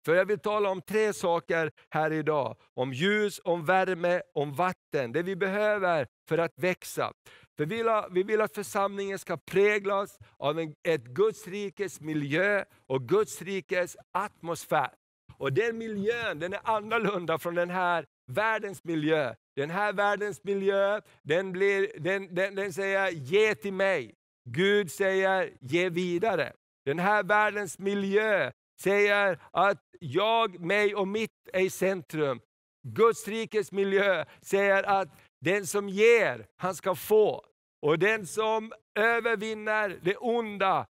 För 0.06 0.16
jag 0.16 0.26
vill 0.26 0.40
tala 0.40 0.70
om 0.70 0.82
tre 0.82 1.14
saker 1.14 1.72
här 1.90 2.12
idag. 2.12 2.58
Om 2.74 2.94
ljus, 2.94 3.42
om 3.44 3.66
värme, 3.66 4.22
om 4.34 4.54
vatten. 4.54 5.12
Det 5.12 5.24
vi 5.24 5.36
behöver 5.36 6.08
för 6.30 6.38
att 6.38 6.54
växa. 6.56 7.14
För 7.58 7.66
vi, 7.66 7.76
vill, 7.76 7.88
vi 8.12 8.24
vill 8.24 8.42
att 8.42 8.56
församlingen 8.56 9.20
ska 9.20 9.38
präglas 9.38 10.18
av 10.38 10.60
en, 10.60 10.76
ett 10.84 11.04
Guds 11.04 11.48
rikes 11.48 12.02
miljö 12.02 12.64
och 12.88 13.10
Guds 13.10 13.42
rikes 13.42 13.98
atmosfär. 14.12 14.90
Och 15.38 15.54
den 15.54 15.78
miljön 15.78 16.40
den 16.40 16.54
är 16.54 16.60
annorlunda 16.64 17.40
från 17.40 17.56
den 17.56 17.70
här 17.70 18.06
världens 18.32 18.84
miljö. 18.84 19.36
Den 19.56 19.70
här 19.70 19.94
världens 19.94 20.44
miljö, 20.44 21.02
den, 21.24 21.52
blir, 21.52 21.92
den, 22.00 22.36
den, 22.36 22.56
den 22.56 22.74
säger 22.74 23.10
ge 23.10 23.56
till 23.56 23.74
mig. 23.74 24.14
Gud 24.50 24.92
säger 24.92 25.54
ge 25.60 25.90
vidare. 25.90 26.54
Den 26.86 27.00
här 27.00 27.24
världens 27.24 27.80
miljö 27.80 28.52
säger 28.82 29.40
att 29.52 29.80
jag, 30.00 30.60
mig 30.60 30.96
och 30.96 31.08
mitt 31.08 31.50
är 31.54 31.62
i 31.62 31.70
centrum. 31.70 32.40
Guds 32.88 33.28
rikes 33.28 33.72
miljö 33.72 34.26
säger 34.42 34.84
att 34.84 35.10
den 35.42 35.68
som 35.68 35.90
ger, 35.90 36.46
han 36.58 36.76
ska 36.76 36.96
få. 36.96 37.46
Och 37.82 38.00
den 38.00 38.28
som 38.28 38.72
övervinner 39.00 40.00
det 40.02 40.18
onda 40.18 40.86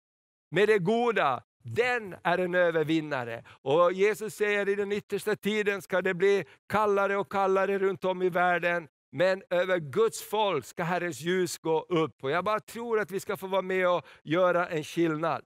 med 0.51 0.69
det 0.69 0.79
goda, 0.79 1.43
den 1.63 2.17
är 2.23 2.39
en 2.39 2.55
övervinnare. 2.55 3.45
Och 3.63 3.93
Jesus 3.93 4.35
säger 4.35 4.69
i 4.69 4.75
den 4.75 4.93
yttersta 4.93 5.37
tiden 5.37 5.83
ska 5.83 6.03
det 6.03 6.15
bli 6.15 6.45
kallare 6.69 7.17
och 7.17 7.33
kallare 7.33 7.79
runt 7.79 8.05
om 8.05 8.23
i 8.23 8.29
världen. 8.29 8.89
Men 9.13 9.43
över 9.51 9.79
Guds 9.79 10.23
folk 10.23 10.65
ska 10.65 10.83
Herrens 10.83 11.21
ljus 11.21 11.59
gå 11.59 11.81
upp. 11.89 12.25
Och 12.25 12.31
jag 12.31 12.45
bara 12.45 12.61
tror 12.61 13.01
att 13.01 13.11
vi 13.11 13.21
ska 13.21 13.37
få 13.37 13.47
vara 13.47 13.63
med 13.63 13.89
och 13.89 14.07
göra 14.23 14.69
en 14.69 14.85
skillnad. 14.85 15.43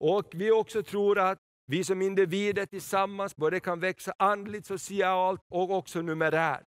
Och 0.00 0.24
vi 0.32 0.50
också 0.50 0.82
tror 0.82 1.18
att 1.18 1.38
vi 1.66 1.84
som 1.84 2.02
individer 2.02 2.66
tillsammans 2.66 3.36
både 3.36 3.60
kan 3.60 3.80
växa 3.80 4.14
andligt, 4.18 4.66
socialt 4.66 5.40
och 5.50 5.70
också 5.70 6.02
numerärt. 6.02 6.64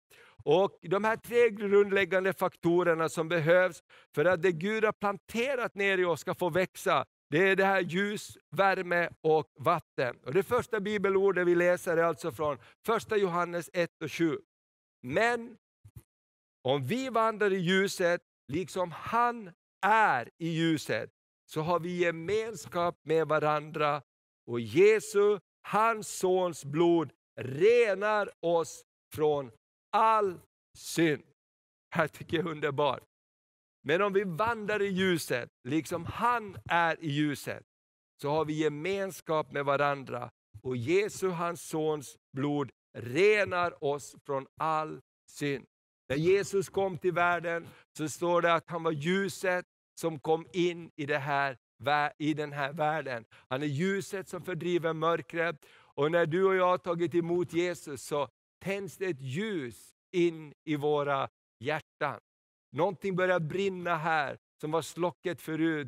Och 0.45 0.71
De 0.81 1.03
här 1.03 1.15
tre 1.15 1.49
grundläggande 1.49 2.33
faktorerna 2.33 3.09
som 3.09 3.29
behövs 3.29 3.83
för 4.15 4.25
att 4.25 4.41
det 4.41 4.51
Gud 4.51 4.85
har 4.85 4.91
planterat 4.91 5.75
ner 5.75 5.97
i 5.97 6.05
oss 6.05 6.19
ska 6.19 6.33
få 6.33 6.49
växa, 6.49 7.05
det 7.33 7.49
är 7.49 7.55
det 7.55 7.65
här 7.65 7.81
ljus, 7.81 8.37
värme 8.49 9.09
och 9.21 9.51
vatten. 9.55 10.15
Och 10.25 10.33
det 10.33 10.43
första 10.43 10.79
bibelordet 10.79 11.47
vi 11.47 11.55
läser 11.55 11.97
är 11.97 12.03
alltså 12.03 12.31
från 12.31 12.57
1 13.11 13.17
Johannes 13.17 13.69
1 13.73 14.01
och 14.01 14.11
7. 14.11 14.37
Men 15.01 15.57
om 16.63 16.83
vi 16.83 17.09
vandrar 17.09 17.53
i 17.53 17.57
ljuset, 17.57 18.21
liksom 18.47 18.91
han 18.91 19.51
är 19.85 20.29
i 20.37 20.47
ljuset, 20.47 21.09
så 21.45 21.61
har 21.61 21.79
vi 21.79 21.97
gemenskap 21.97 22.99
med 23.03 23.27
varandra 23.27 24.01
och 24.47 24.59
Jesu, 24.59 25.39
hans 25.61 26.07
sons 26.07 26.65
blod, 26.65 27.11
renar 27.41 28.29
oss 28.39 28.83
från 29.13 29.51
all 29.91 30.39
synd. 30.77 31.23
Det 31.23 31.97
Här 31.97 32.07
tycker 32.07 32.37
jag 32.37 32.45
är 32.45 32.51
underbart. 32.51 33.12
Men 33.83 34.01
om 34.01 34.13
vi 34.13 34.23
vandrar 34.23 34.81
i 34.81 34.87
ljuset, 34.87 35.49
liksom 35.63 36.05
han 36.05 36.57
är 36.65 37.03
i 37.03 37.09
ljuset, 37.09 37.63
så 38.21 38.29
har 38.29 38.45
vi 38.45 38.53
gemenskap 38.53 39.51
med 39.51 39.65
varandra 39.65 40.31
och 40.61 40.77
Jesu, 40.77 41.29
hans 41.29 41.61
sons 41.61 42.17
blod, 42.33 42.71
renar 42.97 43.83
oss 43.83 44.15
från 44.25 44.47
all 44.57 45.01
synd. 45.29 45.65
När 46.09 46.15
Jesus 46.15 46.69
kom 46.69 46.97
till 46.97 47.13
världen 47.13 47.67
så 47.97 48.09
står 48.09 48.41
det 48.41 48.53
att 48.53 48.69
han 48.69 48.83
var 48.83 48.91
ljuset 48.91 49.65
som 49.99 50.19
kom 50.19 50.47
in 50.53 50.91
i, 50.95 51.05
det 51.05 51.17
här, 51.17 51.57
i 52.17 52.33
den 52.33 52.51
här 52.53 52.73
världen. 52.73 53.25
Han 53.49 53.63
är 53.63 53.67
ljuset 53.67 54.29
som 54.29 54.41
fördriver 54.41 54.93
mörkret. 54.93 55.65
Och 55.95 56.11
när 56.11 56.25
du 56.25 56.43
och 56.43 56.55
jag 56.55 56.67
har 56.67 56.77
tagit 56.77 57.15
emot 57.15 57.53
Jesus 57.53 58.03
så 58.03 58.29
tänds 58.63 58.97
det 58.97 59.05
ett 59.05 59.21
ljus 59.21 59.93
in 60.11 60.53
i 60.63 60.75
våra 60.75 61.29
hjärtan. 61.59 62.19
Någonting 62.73 63.15
börjar 63.15 63.39
brinna 63.39 63.95
här 63.95 64.37
som 64.61 64.71
var 64.71 64.81
slocket 64.81 65.41
förut. 65.41 65.87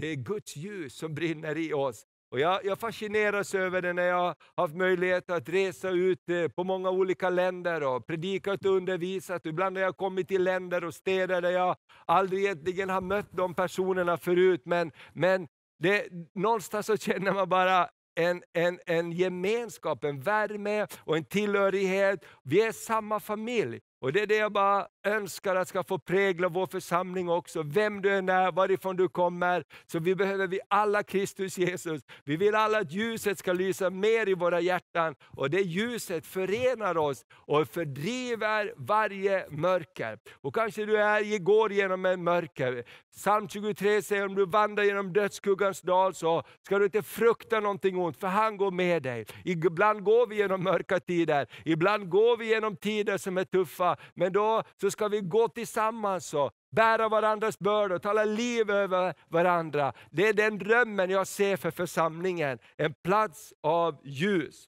Det 0.00 0.06
är 0.06 0.14
Guds 0.14 0.56
ljus 0.56 0.94
som 0.94 1.14
brinner 1.14 1.58
i 1.58 1.72
oss. 1.72 2.06
Och 2.30 2.40
jag, 2.40 2.64
jag 2.64 2.78
fascineras 2.78 3.54
över 3.54 3.82
det 3.82 3.92
när 3.92 4.02
jag 4.02 4.16
har 4.16 4.34
haft 4.56 4.74
möjlighet 4.74 5.30
att 5.30 5.48
resa 5.48 5.90
ut 5.90 6.28
eh, 6.28 6.48
på 6.48 6.64
många 6.64 6.90
olika 6.90 7.30
länder 7.30 7.82
och 7.82 8.06
predikat 8.06 8.64
och 8.64 8.72
undervisat. 8.72 9.46
Ibland 9.46 9.76
har 9.76 9.84
jag 9.84 9.96
kommit 9.96 10.28
till 10.28 10.44
länder 10.44 10.84
och 10.84 10.94
städer 10.94 11.42
där 11.42 11.50
jag 11.50 11.76
aldrig 12.06 12.44
egentligen 12.44 12.90
har 12.90 13.00
mött 13.00 13.32
de 13.32 13.54
personerna 13.54 14.16
förut. 14.16 14.62
Men, 14.64 14.92
men 15.12 15.48
det, 15.78 16.08
någonstans 16.34 16.86
så 16.86 16.96
känner 16.96 17.32
man 17.32 17.48
bara 17.48 17.88
en, 18.14 18.42
en, 18.52 18.78
en 18.86 19.12
gemenskap, 19.12 20.04
en 20.04 20.20
värme 20.20 20.86
och 20.98 21.16
en 21.16 21.24
tillhörighet. 21.24 22.24
Vi 22.42 22.62
är 22.62 22.72
samma 22.72 23.20
familj. 23.20 23.80
Och 24.02 24.12
Det 24.12 24.20
är 24.20 24.26
det 24.26 24.36
jag 24.36 24.52
bara 24.52 24.86
önskar 25.04 25.56
att 25.56 25.68
ska 25.68 25.82
få 25.82 25.98
prägla 25.98 26.48
vår 26.48 26.66
församling 26.66 27.28
också. 27.28 27.62
Vem 27.62 28.02
du 28.02 28.10
än 28.10 28.28
är, 28.28 28.52
varifrån 28.52 28.96
du 28.96 29.08
kommer. 29.08 29.64
Så 29.86 29.98
vi 29.98 30.14
behöver 30.14 30.46
vi 30.46 30.60
alla 30.68 31.02
Kristus 31.02 31.58
Jesus. 31.58 32.02
Vi 32.24 32.36
vill 32.36 32.54
alla 32.54 32.78
att 32.78 32.92
ljuset 32.92 33.38
ska 33.38 33.52
lysa 33.52 33.90
mer 33.90 34.28
i 34.28 34.34
våra 34.34 34.60
hjärtan. 34.60 35.14
Och 35.30 35.50
det 35.50 35.60
ljuset 35.60 36.26
förenar 36.26 36.96
oss 36.96 37.24
och 37.32 37.68
fördriver 37.68 38.74
varje 38.76 39.46
mörker. 39.50 40.18
Och 40.40 40.54
kanske 40.54 40.84
du 40.84 40.96
är, 40.96 41.38
går 41.38 41.72
genom 41.72 42.06
en 42.06 42.24
mörker. 42.24 42.84
Psalm 43.16 43.48
23 43.48 44.02
säger 44.02 44.26
om 44.26 44.34
du 44.34 44.46
vandrar 44.46 44.84
genom 44.84 45.12
dödsskuggans 45.12 45.80
dal 45.80 46.14
så 46.14 46.42
ska 46.62 46.78
du 46.78 46.84
inte 46.84 47.02
frukta 47.02 47.60
någonting 47.60 47.96
ont, 47.96 48.16
för 48.16 48.26
han 48.26 48.56
går 48.56 48.70
med 48.70 49.02
dig. 49.02 49.26
Ibland 49.44 50.04
går 50.04 50.26
vi 50.26 50.36
genom 50.36 50.62
mörka 50.62 51.00
tider, 51.00 51.46
ibland 51.64 52.08
går 52.08 52.36
vi 52.36 52.46
genom 52.46 52.76
tider 52.76 53.18
som 53.18 53.38
är 53.38 53.44
tuffa, 53.44 53.91
men 54.14 54.32
då 54.32 54.62
så 54.80 54.90
ska 54.90 55.08
vi 55.08 55.20
gå 55.20 55.48
tillsammans 55.48 56.34
och 56.34 56.52
bära 56.70 57.08
varandras 57.08 57.58
bördor, 57.58 57.98
tala 57.98 58.24
liv 58.24 58.70
över 58.70 59.14
varandra. 59.28 59.92
Det 60.10 60.28
är 60.28 60.32
den 60.32 60.58
drömmen 60.58 61.10
jag 61.10 61.26
ser 61.26 61.56
för 61.56 61.70
församlingen, 61.70 62.58
en 62.76 62.94
plats 62.94 63.52
av 63.60 64.00
ljus. 64.04 64.68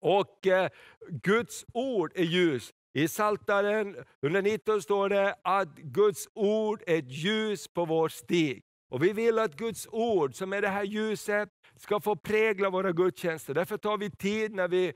Och 0.00 0.46
eh, 0.46 0.68
Guds 1.08 1.64
ord 1.72 2.12
är 2.14 2.24
ljus. 2.24 2.72
I 2.94 3.08
Psaltaren 3.08 3.96
119 4.22 4.82
står 4.82 5.08
det 5.08 5.34
att 5.42 5.76
Guds 5.76 6.28
ord 6.34 6.82
är 6.86 6.98
ett 6.98 7.10
ljus 7.10 7.68
på 7.68 7.84
vår 7.84 8.08
stig. 8.08 8.62
Och 8.90 9.02
Vi 9.02 9.12
vill 9.12 9.38
att 9.38 9.56
Guds 9.56 9.88
ord, 9.90 10.34
som 10.34 10.52
är 10.52 10.62
det 10.62 10.68
här 10.68 10.84
ljuset, 10.84 11.48
ska 11.76 12.00
få 12.00 12.16
prägla 12.16 12.70
våra 12.70 12.92
gudstjänster. 12.92 13.54
Därför 13.54 13.76
tar 13.76 13.98
vi 13.98 14.10
tid 14.10 14.54
när 14.54 14.68
vi 14.68 14.92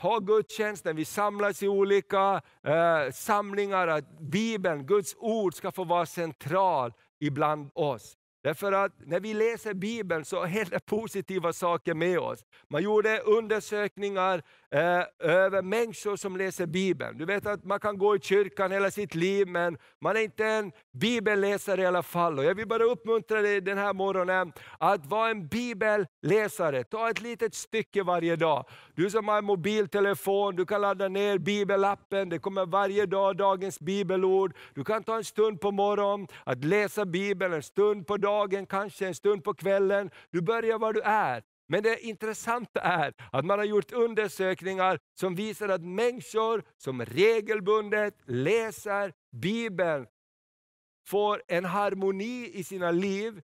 ha 0.00 0.18
gudstjänst, 0.18 0.84
när 0.84 0.92
vi 0.92 1.04
samlas 1.04 1.62
i 1.62 1.68
olika 1.68 2.42
eh, 2.66 3.12
samlingar, 3.12 3.88
att 3.88 4.20
Bibeln, 4.20 4.86
Guds 4.86 5.14
ord, 5.18 5.54
ska 5.54 5.72
få 5.72 5.84
vara 5.84 6.06
central 6.06 6.92
ibland 7.20 7.70
oss. 7.74 8.16
Därför 8.42 8.72
att 8.72 8.92
när 8.98 9.20
vi 9.20 9.34
läser 9.34 9.74
Bibeln 9.74 10.24
så 10.24 10.44
händer 10.44 10.78
positiva 10.86 11.52
saker 11.52 11.94
med 11.94 12.18
oss. 12.18 12.44
Man 12.68 12.82
gjorde 12.82 13.18
undersökningar 13.18 14.42
eh, 14.72 15.02
över 15.18 15.62
människor 15.62 16.16
som 16.16 16.36
läser 16.36 16.66
Bibeln. 16.66 17.18
Du 17.18 17.24
vet 17.24 17.46
att 17.46 17.64
man 17.64 17.80
kan 17.80 17.98
gå 17.98 18.16
i 18.16 18.20
kyrkan 18.20 18.72
hela 18.72 18.90
sitt 18.90 19.14
liv 19.14 19.48
men 19.48 19.78
man 20.00 20.16
är 20.16 20.20
inte 20.20 20.46
en 20.46 20.72
bibelläsare 20.92 21.82
i 21.82 21.86
alla 21.86 22.02
fall. 22.02 22.38
Och 22.38 22.44
jag 22.44 22.54
vill 22.54 22.68
bara 22.68 22.84
uppmuntra 22.84 23.42
dig 23.42 23.60
den 23.60 23.78
här 23.78 23.92
morgonen 23.92 24.52
att 24.78 25.06
vara 25.06 25.30
en 25.30 25.48
bibelläsare. 25.48 26.84
Ta 26.84 27.10
ett 27.10 27.20
litet 27.20 27.54
stycke 27.54 28.02
varje 28.02 28.36
dag. 28.36 28.64
Du 28.94 29.10
som 29.10 29.28
har 29.28 29.38
en 29.38 29.44
mobiltelefon, 29.44 30.56
du 30.56 30.66
kan 30.66 30.80
ladda 30.80 31.08
ner 31.08 31.38
bibelappen. 31.38 32.28
Det 32.28 32.38
kommer 32.38 32.66
varje 32.66 33.06
dag 33.06 33.36
dagens 33.36 33.80
bibelord. 33.80 34.56
Du 34.74 34.84
kan 34.84 35.02
ta 35.04 35.16
en 35.16 35.24
stund 35.24 35.60
på 35.60 35.70
morgonen 35.70 36.28
att 36.44 36.64
läsa 36.64 37.04
Bibeln, 37.04 37.52
en 37.52 37.62
stund 37.62 38.06
på 38.06 38.16
dagen, 38.16 38.66
kanske 38.66 39.06
en 39.06 39.14
stund 39.14 39.44
på 39.44 39.54
kvällen. 39.54 40.10
Du 40.30 40.40
börjar 40.40 40.78
var 40.78 40.92
du 40.92 41.00
är. 41.00 41.51
Men 41.72 41.82
det 41.82 42.00
intressanta 42.00 42.80
är 42.80 43.14
att 43.32 43.44
man 43.44 43.58
har 43.58 43.66
gjort 43.66 43.92
undersökningar 43.92 44.98
som 45.14 45.34
visar 45.34 45.68
att 45.68 45.82
människor 45.82 46.64
som 46.76 47.04
regelbundet 47.04 48.14
läser 48.24 49.12
Bibeln 49.30 50.06
får 51.06 51.42
en 51.48 51.64
harmoni 51.64 52.50
i 52.54 52.64
sina 52.64 52.90
liv 52.90 53.42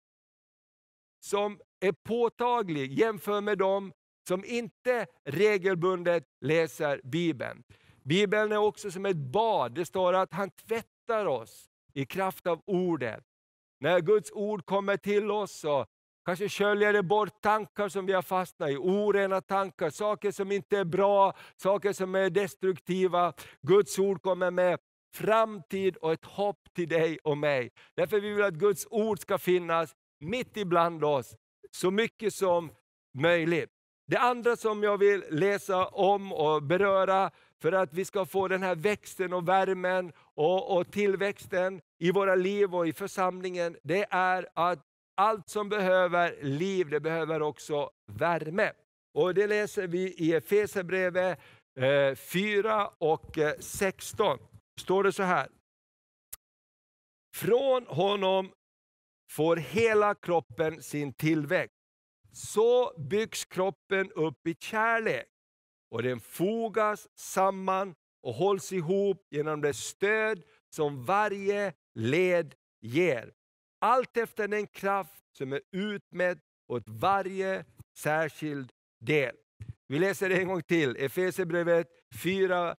som 1.19 1.59
är 1.79 1.91
påtaglig 1.91 2.99
jämfört 2.99 3.43
med 3.43 3.57
dem 3.57 3.93
som 4.27 4.45
inte 4.45 5.07
regelbundet 5.25 6.23
läser 6.41 7.01
Bibeln. 7.03 7.63
Bibeln 8.03 8.51
är 8.51 8.57
också 8.57 8.91
som 8.91 9.05
ett 9.05 9.17
bad. 9.17 9.75
Det 9.75 9.85
står 9.85 10.13
att 10.13 10.33
han 10.33 10.49
tvättar 10.49 11.25
oss 11.25 11.69
i 11.93 12.05
kraft 12.05 12.47
av 12.47 12.61
ordet. 12.65 13.23
När 13.79 13.99
Guds 13.99 14.31
ord 14.31 14.65
kommer 14.65 14.97
till 14.97 15.31
oss 15.31 15.59
så 15.59 15.85
Kanske 16.27 16.49
sköljer 16.49 16.93
det 16.93 17.03
bort 17.03 17.41
tankar 17.41 17.89
som 17.89 18.05
vi 18.05 18.13
har 18.13 18.21
fastnat 18.21 18.69
i, 18.69 18.77
orena 18.77 19.41
tankar, 19.41 19.89
saker 19.89 20.31
som 20.31 20.51
inte 20.51 20.77
är 20.77 20.85
bra, 20.85 21.33
saker 21.55 21.93
som 21.93 22.15
är 22.15 22.29
destruktiva. 22.29 23.33
Guds 23.61 23.99
ord 23.99 24.21
kommer 24.21 24.51
med 24.51 24.79
framtid 25.15 25.97
och 25.97 26.13
ett 26.13 26.25
hopp 26.25 26.59
till 26.75 26.89
dig 26.89 27.17
och 27.23 27.37
mig. 27.37 27.71
Därför 27.95 28.19
vill 28.19 28.33
vi 28.33 28.43
att 28.43 28.53
Guds 28.53 28.87
ord 28.89 29.19
ska 29.19 29.37
finnas 29.37 29.95
mitt 30.19 30.57
ibland 30.57 31.03
oss, 31.03 31.35
så 31.71 31.91
mycket 31.91 32.33
som 32.33 32.71
möjligt. 33.17 33.69
Det 34.07 34.17
andra 34.17 34.55
som 34.55 34.83
jag 34.83 34.97
vill 34.97 35.23
läsa 35.29 35.87
om 35.87 36.33
och 36.33 36.63
beröra 36.63 37.31
för 37.61 37.71
att 37.71 37.93
vi 37.93 38.05
ska 38.05 38.25
få 38.25 38.47
den 38.47 38.63
här 38.63 38.75
växten 38.75 39.33
och 39.33 39.47
värmen 39.47 40.11
och, 40.35 40.77
och 40.77 40.91
tillväxten 40.91 41.81
i 41.99 42.11
våra 42.11 42.35
liv 42.35 42.75
och 42.75 42.87
i 42.87 42.93
församlingen, 42.93 43.77
det 43.83 44.05
är 44.09 44.47
att 44.53 44.86
allt 45.17 45.49
som 45.49 45.69
behöver 45.69 46.43
liv, 46.43 46.89
det 46.89 46.99
behöver 46.99 47.41
också 47.41 47.91
värme. 48.11 48.71
Och 49.13 49.33
Det 49.33 49.47
läser 49.47 49.87
vi 49.87 50.13
i 50.13 50.33
Efesierbrevet 50.33 51.39
eh, 51.79 52.15
4 52.15 52.87
och 52.87 53.37
eh, 53.37 53.53
16. 53.59 54.39
Står 54.79 55.03
det 55.03 55.11
så 55.11 55.23
här. 55.23 55.47
Från 57.35 57.85
honom 57.87 58.51
får 59.31 59.55
hela 59.55 60.15
kroppen 60.15 60.81
sin 60.81 61.13
tillväxt. 61.13 61.73
Så 62.31 62.93
byggs 62.97 63.45
kroppen 63.45 64.11
upp 64.11 64.47
i 64.47 64.55
kärlek 64.59 65.27
och 65.91 66.03
den 66.03 66.19
fogas 66.19 67.07
samman 67.15 67.95
och 68.23 68.33
hålls 68.33 68.73
ihop 68.73 69.27
genom 69.31 69.61
det 69.61 69.73
stöd 69.73 70.43
som 70.75 71.05
varje 71.05 71.73
led 71.95 72.55
ger 72.81 73.33
allt 73.79 74.17
efter 74.17 74.47
den 74.47 74.67
kraft 74.67 75.23
som 75.37 75.53
är 75.53 75.61
utmätt 75.71 76.39
åt 76.67 76.83
varje 76.85 77.65
särskild 77.97 78.71
del. 78.99 79.35
Vi 79.87 79.99
läser 79.99 80.29
det 80.29 80.35
en 80.41 80.47
gång 80.47 80.63
till, 80.63 80.95
Efesierbrevet 80.95 81.87
4 82.23 82.75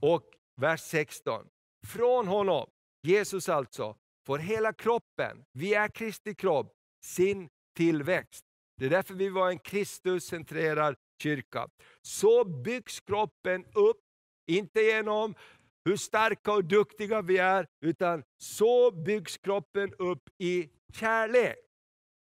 och 0.00 0.24
vers 0.60 0.80
16. 0.80 1.46
Från 1.86 2.28
honom, 2.28 2.70
Jesus 3.02 3.48
alltså, 3.48 3.96
får 4.26 4.38
hela 4.38 4.72
kroppen, 4.72 5.44
vi 5.52 5.74
är 5.74 5.88
Kristi 5.88 6.34
kropp, 6.34 6.72
sin 7.04 7.48
tillväxt. 7.76 8.44
Det 8.76 8.86
är 8.86 8.90
därför 8.90 9.14
vi 9.14 9.28
var 9.28 9.50
en 9.50 9.58
Kristuscentrerad 9.58 10.96
kyrka. 11.22 11.68
Så 12.02 12.44
byggs 12.44 13.00
kroppen 13.00 13.64
upp, 13.64 14.00
inte 14.46 14.80
genom 14.80 15.34
hur 15.84 15.96
starka 15.96 16.52
och 16.52 16.64
duktiga 16.64 17.22
vi 17.22 17.38
är, 17.38 17.66
utan 17.80 18.22
så 18.38 18.90
byggs 18.90 19.38
kroppen 19.38 19.94
upp 19.98 20.22
i 20.38 20.68
kärlek. 20.94 21.56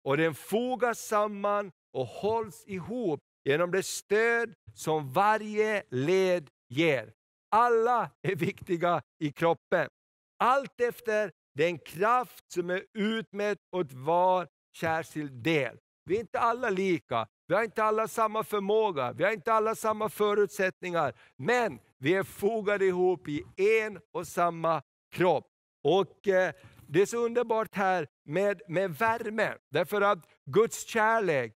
Och 0.04 0.16
den 0.16 0.34
fogas 0.34 1.06
samman 1.06 1.72
och 1.92 2.06
hålls 2.06 2.64
ihop 2.66 3.20
genom 3.44 3.70
det 3.70 3.82
stöd 3.82 4.54
som 4.74 5.12
varje 5.12 5.82
led 5.90 6.50
ger. 6.68 7.12
Alla 7.50 8.10
är 8.22 8.36
viktiga 8.36 9.02
i 9.18 9.32
kroppen. 9.32 9.88
Allt 10.38 10.80
efter 10.80 11.32
den 11.54 11.78
kraft 11.78 12.52
som 12.52 12.70
är 12.70 12.84
utmätt 12.98 13.58
åt 13.76 13.92
var 13.92 14.48
särskild 14.80 15.32
del. 15.32 15.78
Vi 16.04 16.16
är 16.16 16.20
inte 16.20 16.38
alla 16.38 16.70
lika. 16.70 17.26
Vi 17.46 17.54
har 17.54 17.64
inte 17.64 17.84
alla 17.84 18.08
samma 18.08 18.44
förmåga, 18.44 19.12
vi 19.12 19.24
har 19.24 19.32
inte 19.32 19.52
alla 19.52 19.74
samma 19.74 20.08
förutsättningar. 20.08 21.14
Men 21.36 21.78
vi 21.98 22.14
är 22.14 22.22
fogade 22.22 22.86
ihop 22.86 23.28
i 23.28 23.44
en 23.56 24.00
och 24.12 24.26
samma 24.26 24.82
kropp. 25.12 25.46
Och 25.84 26.28
eh, 26.28 26.52
Det 26.86 27.02
är 27.02 27.06
så 27.06 27.16
underbart 27.16 27.74
här 27.74 28.08
med, 28.24 28.62
med 28.68 28.90
värme, 28.90 29.54
därför 29.70 30.00
att 30.00 30.18
Guds 30.46 30.86
kärlek, 30.86 31.52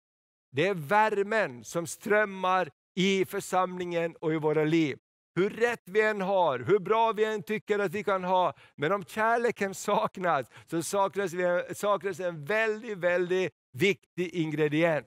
det 0.51 0.67
är 0.67 0.73
värmen 0.73 1.63
som 1.63 1.87
strömmar 1.87 2.69
i 2.95 3.25
församlingen 3.25 4.15
och 4.15 4.33
i 4.33 4.37
våra 4.37 4.63
liv. 4.63 4.97
Hur 5.35 5.49
rätt 5.49 5.81
vi 5.85 6.01
än 6.01 6.21
har, 6.21 6.59
hur 6.59 6.79
bra 6.79 7.11
vi 7.11 7.25
än 7.25 7.43
tycker 7.43 7.79
att 7.79 7.91
vi 7.91 8.03
kan 8.03 8.23
ha, 8.23 8.53
men 8.75 8.91
om 8.91 9.03
kärleken 9.03 9.73
saknas, 9.75 10.47
så 10.67 10.83
saknas, 10.83 11.31
saknas 11.73 12.19
en 12.19 12.45
väldigt, 12.45 12.97
väldigt 12.97 13.51
viktig 13.73 14.33
ingrediens. 14.33 15.05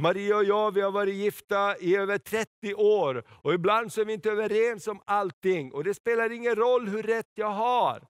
Maria 0.00 0.36
och 0.36 0.44
jag 0.44 0.74
vi 0.74 0.80
har 0.80 0.90
varit 0.90 1.14
gifta 1.14 1.76
i 1.78 1.96
över 1.96 2.18
30 2.18 2.74
år 2.74 3.24
och 3.28 3.54
ibland 3.54 3.92
så 3.92 4.00
är 4.00 4.04
vi 4.04 4.12
inte 4.12 4.30
överens 4.30 4.86
om 4.86 5.00
allting. 5.04 5.72
Och 5.72 5.84
det 5.84 5.94
spelar 5.94 6.32
ingen 6.32 6.54
roll 6.54 6.88
hur 6.88 7.02
rätt 7.02 7.30
jag 7.34 7.50
har. 7.50 8.06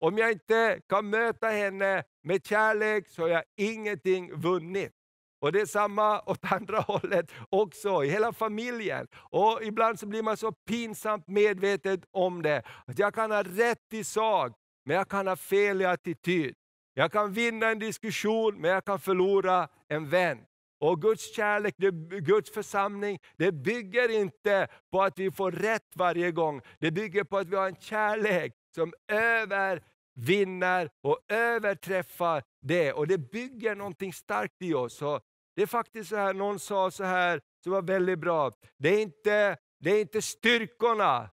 Om 0.00 0.18
jag 0.18 0.32
inte 0.32 0.80
kan 0.88 1.10
möta 1.10 1.46
henne 1.46 2.02
med 2.22 2.46
kärlek 2.46 3.08
så 3.08 3.22
har 3.22 3.28
jag 3.28 3.42
ingenting 3.56 4.34
vunnit. 4.34 4.92
Och 5.40 5.52
det 5.52 5.60
är 5.60 5.66
samma 5.66 6.20
åt 6.20 6.52
andra 6.52 6.80
hållet 6.80 7.32
också, 7.50 8.04
i 8.04 8.08
hela 8.08 8.32
familjen. 8.32 9.06
Och 9.14 9.62
Ibland 9.62 9.98
så 9.98 10.06
blir 10.06 10.22
man 10.22 10.36
så 10.36 10.52
pinsamt 10.52 11.28
medveten 11.28 12.02
om 12.10 12.42
det. 12.42 12.62
Att 12.86 12.98
jag 12.98 13.14
kan 13.14 13.30
ha 13.30 13.42
rätt 13.42 13.92
i 13.92 14.04
sak, 14.04 14.52
men 14.84 14.96
jag 14.96 15.08
kan 15.08 15.26
ha 15.26 15.36
fel 15.36 15.82
i 15.82 15.84
attityd. 15.84 16.54
Jag 16.94 17.12
kan 17.12 17.32
vinna 17.32 17.68
en 17.68 17.78
diskussion, 17.78 18.60
men 18.60 18.70
jag 18.70 18.84
kan 18.84 18.98
förlora 18.98 19.68
en 19.88 20.08
vän. 20.08 20.38
Och 20.80 21.02
Guds 21.02 21.34
kärlek, 21.34 21.76
Guds 22.22 22.50
församling, 22.50 23.18
det 23.36 23.52
bygger 23.52 24.08
inte 24.08 24.68
på 24.90 25.02
att 25.02 25.18
vi 25.18 25.30
får 25.30 25.52
rätt 25.52 25.92
varje 25.94 26.30
gång. 26.30 26.60
Det 26.78 26.90
bygger 26.90 27.24
på 27.24 27.38
att 27.38 27.48
vi 27.48 27.56
har 27.56 27.66
en 27.68 27.76
kärlek 27.76 28.54
som 28.74 28.92
övervinner 29.08 30.90
och 31.02 31.18
överträffar 31.28 32.42
det. 32.62 32.92
Och 32.92 33.06
det 33.06 33.18
bygger 33.18 33.74
någonting 33.74 34.12
starkt 34.12 34.62
i 34.62 34.74
oss. 34.74 35.02
Och 35.02 35.20
det 35.56 35.62
är 35.62 35.66
faktiskt 35.66 36.10
så 36.10 36.16
här, 36.16 36.34
någon 36.34 36.58
sa 36.58 36.90
så 36.90 37.04
här, 37.04 37.40
som 37.62 37.72
var 37.72 37.82
väldigt 37.82 38.18
bra. 38.18 38.52
Det 38.78 38.88
är 38.88 39.02
inte, 39.02 39.56
det 39.80 39.90
är 39.90 40.00
inte 40.00 40.22
styrkorna 40.22 41.30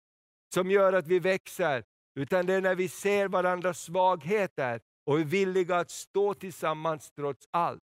som 0.53 0.71
gör 0.71 0.93
att 0.93 1.07
vi 1.07 1.19
växer, 1.19 1.83
utan 2.15 2.45
det 2.45 2.53
är 2.53 2.61
när 2.61 2.75
vi 2.75 2.87
ser 2.87 3.27
varandras 3.27 3.79
svagheter 3.79 4.81
och 5.05 5.19
är 5.19 5.23
villiga 5.23 5.77
att 5.77 5.91
stå 5.91 6.33
tillsammans 6.33 7.11
trots 7.11 7.47
allt. 7.51 7.81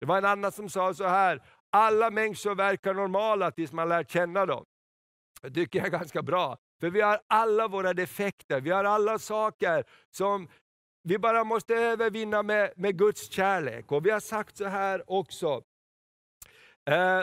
Det 0.00 0.06
var 0.06 0.18
en 0.18 0.24
annan 0.24 0.52
som 0.52 0.68
sa 0.70 0.94
så 0.94 1.06
här, 1.06 1.42
alla 1.70 2.10
människor 2.10 2.54
verkar 2.54 2.94
normala 2.94 3.50
tills 3.50 3.72
man 3.72 3.88
lär 3.88 4.04
känna 4.04 4.46
dem. 4.46 4.64
Det 5.42 5.50
tycker 5.50 5.78
jag 5.78 5.86
är 5.86 5.90
ganska 5.90 6.22
bra. 6.22 6.58
För 6.80 6.90
vi 6.90 7.00
har 7.00 7.20
alla 7.26 7.68
våra 7.68 7.94
defekter, 7.94 8.60
vi 8.60 8.70
har 8.70 8.84
alla 8.84 9.18
saker 9.18 9.84
som 10.10 10.48
vi 11.02 11.18
bara 11.18 11.44
måste 11.44 11.74
övervinna 11.74 12.42
med, 12.42 12.72
med 12.76 12.98
Guds 12.98 13.30
kärlek. 13.30 13.92
Och 13.92 14.06
vi 14.06 14.10
har 14.10 14.20
sagt 14.20 14.56
så 14.56 14.64
här 14.64 15.10
också. 15.10 15.62
Eh, 16.90 17.22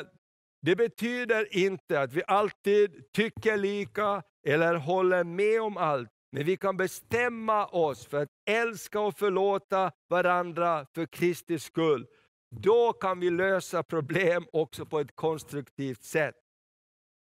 det 0.61 0.75
betyder 0.75 1.57
inte 1.57 2.01
att 2.01 2.13
vi 2.13 2.23
alltid 2.27 3.11
tycker 3.13 3.57
lika 3.57 4.23
eller 4.47 4.75
håller 4.75 5.23
med 5.23 5.61
om 5.61 5.77
allt. 5.77 6.09
Men 6.31 6.43
vi 6.43 6.57
kan 6.57 6.77
bestämma 6.77 7.65
oss 7.65 8.05
för 8.05 8.21
att 8.21 8.29
älska 8.49 8.99
och 8.99 9.17
förlåta 9.17 9.91
varandra 10.09 10.85
för 10.95 11.05
Kristi 11.05 11.59
skull. 11.59 12.07
Då 12.61 12.93
kan 12.93 13.19
vi 13.19 13.29
lösa 13.29 13.83
problem 13.83 14.45
också 14.53 14.85
på 14.85 14.99
ett 14.99 15.15
konstruktivt 15.15 16.03
sätt. 16.03 16.35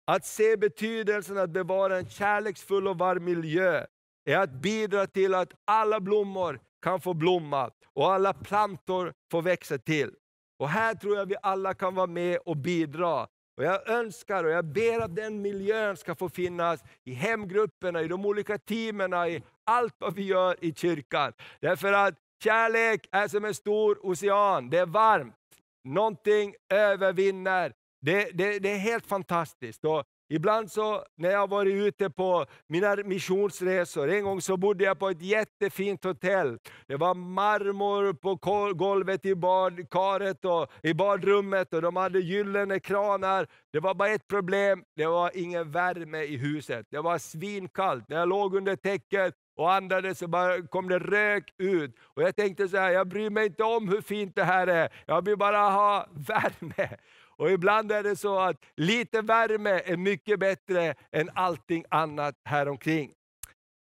Att 0.07 0.25
se 0.25 0.57
betydelsen 0.57 1.37
att 1.37 1.49
bevara 1.49 1.97
en 1.97 2.09
kärleksfull 2.09 2.87
och 2.87 2.97
varm 2.97 3.23
miljö 3.23 3.85
är 4.25 4.37
att 4.37 4.51
bidra 4.51 5.07
till 5.07 5.35
att 5.35 5.53
alla 5.65 5.99
blommor 5.99 6.59
kan 6.81 7.01
få 7.01 7.13
blomma 7.13 7.71
och 7.93 8.13
alla 8.13 8.33
plantor 8.33 9.13
får 9.31 9.41
växa 9.41 9.77
till. 9.77 10.11
Och 10.59 10.69
Här 10.69 10.95
tror 10.95 11.17
jag 11.17 11.25
vi 11.25 11.35
alla 11.41 11.73
kan 11.73 11.95
vara 11.95 12.07
med 12.07 12.37
och 12.45 12.57
bidra. 12.57 13.27
Och 13.57 13.63
Jag 13.63 13.89
önskar 13.89 14.43
och 14.43 14.51
jag 14.51 14.65
ber 14.65 14.99
att 14.99 15.15
den 15.15 15.41
miljön 15.41 15.97
ska 15.97 16.15
få 16.15 16.29
finnas 16.29 16.83
i 17.03 17.13
hemgrupperna, 17.13 18.01
i 18.01 18.07
de 18.07 18.25
olika 18.25 18.57
teamen, 18.57 19.13
i 19.13 19.43
allt 19.63 19.95
vad 19.97 20.15
vi 20.15 20.23
gör 20.23 20.55
i 20.65 20.73
kyrkan. 20.73 21.33
Därför 21.59 21.93
att 21.93 22.15
kärlek 22.43 23.07
är 23.11 23.27
som 23.27 23.45
en 23.45 23.53
stor 23.53 24.05
ocean, 24.05 24.69
det 24.69 24.77
är 24.77 24.85
varmt. 24.85 25.35
Någonting 25.83 26.55
övervinner. 26.69 27.73
Det, 28.01 28.29
det, 28.33 28.59
det 28.59 28.71
är 28.71 28.77
helt 28.77 29.05
fantastiskt. 29.05 29.85
Och 29.85 30.03
Ibland 30.31 30.71
så 30.71 31.03
när 31.17 31.29
jag 31.29 31.49
varit 31.49 31.73
ute 31.73 32.09
på 32.09 32.45
mina 32.67 32.95
missionsresor, 32.95 34.09
en 34.09 34.23
gång 34.23 34.41
så 34.41 34.57
bodde 34.57 34.83
jag 34.83 34.99
på 34.99 35.09
ett 35.09 35.21
jättefint 35.21 36.03
hotell. 36.03 36.57
Det 36.87 36.95
var 36.95 37.13
marmor 37.13 38.13
på 38.13 38.35
golvet 38.73 39.25
i 39.25 39.35
badkaret 39.35 40.45
och 40.45 40.71
i 40.83 40.93
badrummet 40.93 41.73
och 41.73 41.81
de 41.81 41.95
hade 41.95 42.19
gyllene 42.19 42.79
kranar. 42.79 43.47
Det 43.73 43.79
var 43.79 43.93
bara 43.93 44.09
ett 44.09 44.27
problem, 44.27 44.83
det 44.95 45.05
var 45.05 45.31
ingen 45.33 45.71
värme 45.71 46.23
i 46.23 46.37
huset. 46.37 46.87
Det 46.89 47.01
var 47.01 47.17
svinkallt. 47.17 48.09
När 48.09 48.17
jag 48.17 48.29
låg 48.29 48.55
under 48.55 48.75
täcket 48.75 49.33
och 49.59 49.73
andades 49.73 50.19
så 50.19 50.27
bara 50.27 50.67
kom 50.67 50.89
det 50.89 50.99
rök 50.99 51.53
ut. 51.57 51.95
Och 51.99 52.21
Jag 52.23 52.35
tänkte 52.35 52.67
så 52.67 52.77
här, 52.77 52.91
jag 52.91 53.07
bryr 53.07 53.29
mig 53.29 53.45
inte 53.45 53.63
om 53.63 53.89
hur 53.89 54.01
fint 54.01 54.35
det 54.35 54.43
här 54.43 54.67
är, 54.67 54.93
jag 55.05 55.25
vill 55.25 55.37
bara 55.37 55.57
ha 55.57 56.07
värme. 56.11 56.97
Och 57.37 57.51
ibland 57.51 57.91
är 57.91 58.03
det 58.03 58.15
så 58.15 58.39
att 58.39 58.57
lite 58.75 59.21
värme 59.21 59.81
är 59.85 59.97
mycket 59.97 60.39
bättre 60.39 60.95
än 61.11 61.29
allting 61.33 61.85
annat 61.89 62.35
här 62.43 62.67
omkring. 62.67 63.13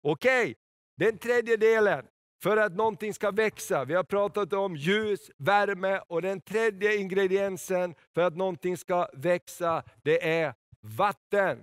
Okej, 0.02 0.42
okay. 0.42 0.54
den 0.96 1.18
tredje 1.18 1.56
delen 1.56 2.06
för 2.42 2.56
att 2.56 2.72
någonting 2.72 3.14
ska 3.14 3.30
växa. 3.30 3.84
Vi 3.84 3.94
har 3.94 4.04
pratat 4.04 4.52
om 4.52 4.76
ljus, 4.76 5.30
värme 5.36 6.00
och 6.08 6.22
den 6.22 6.40
tredje 6.40 6.96
ingrediensen 6.96 7.94
för 8.14 8.22
att 8.22 8.36
någonting 8.36 8.76
ska 8.76 9.08
växa, 9.12 9.82
det 10.02 10.42
är 10.42 10.54
vatten. 10.80 11.58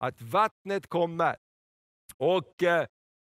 Att 0.00 0.22
vattnet 0.22 0.86
kommer. 0.86 1.36
Och 2.16 2.62
eh, 2.62 2.86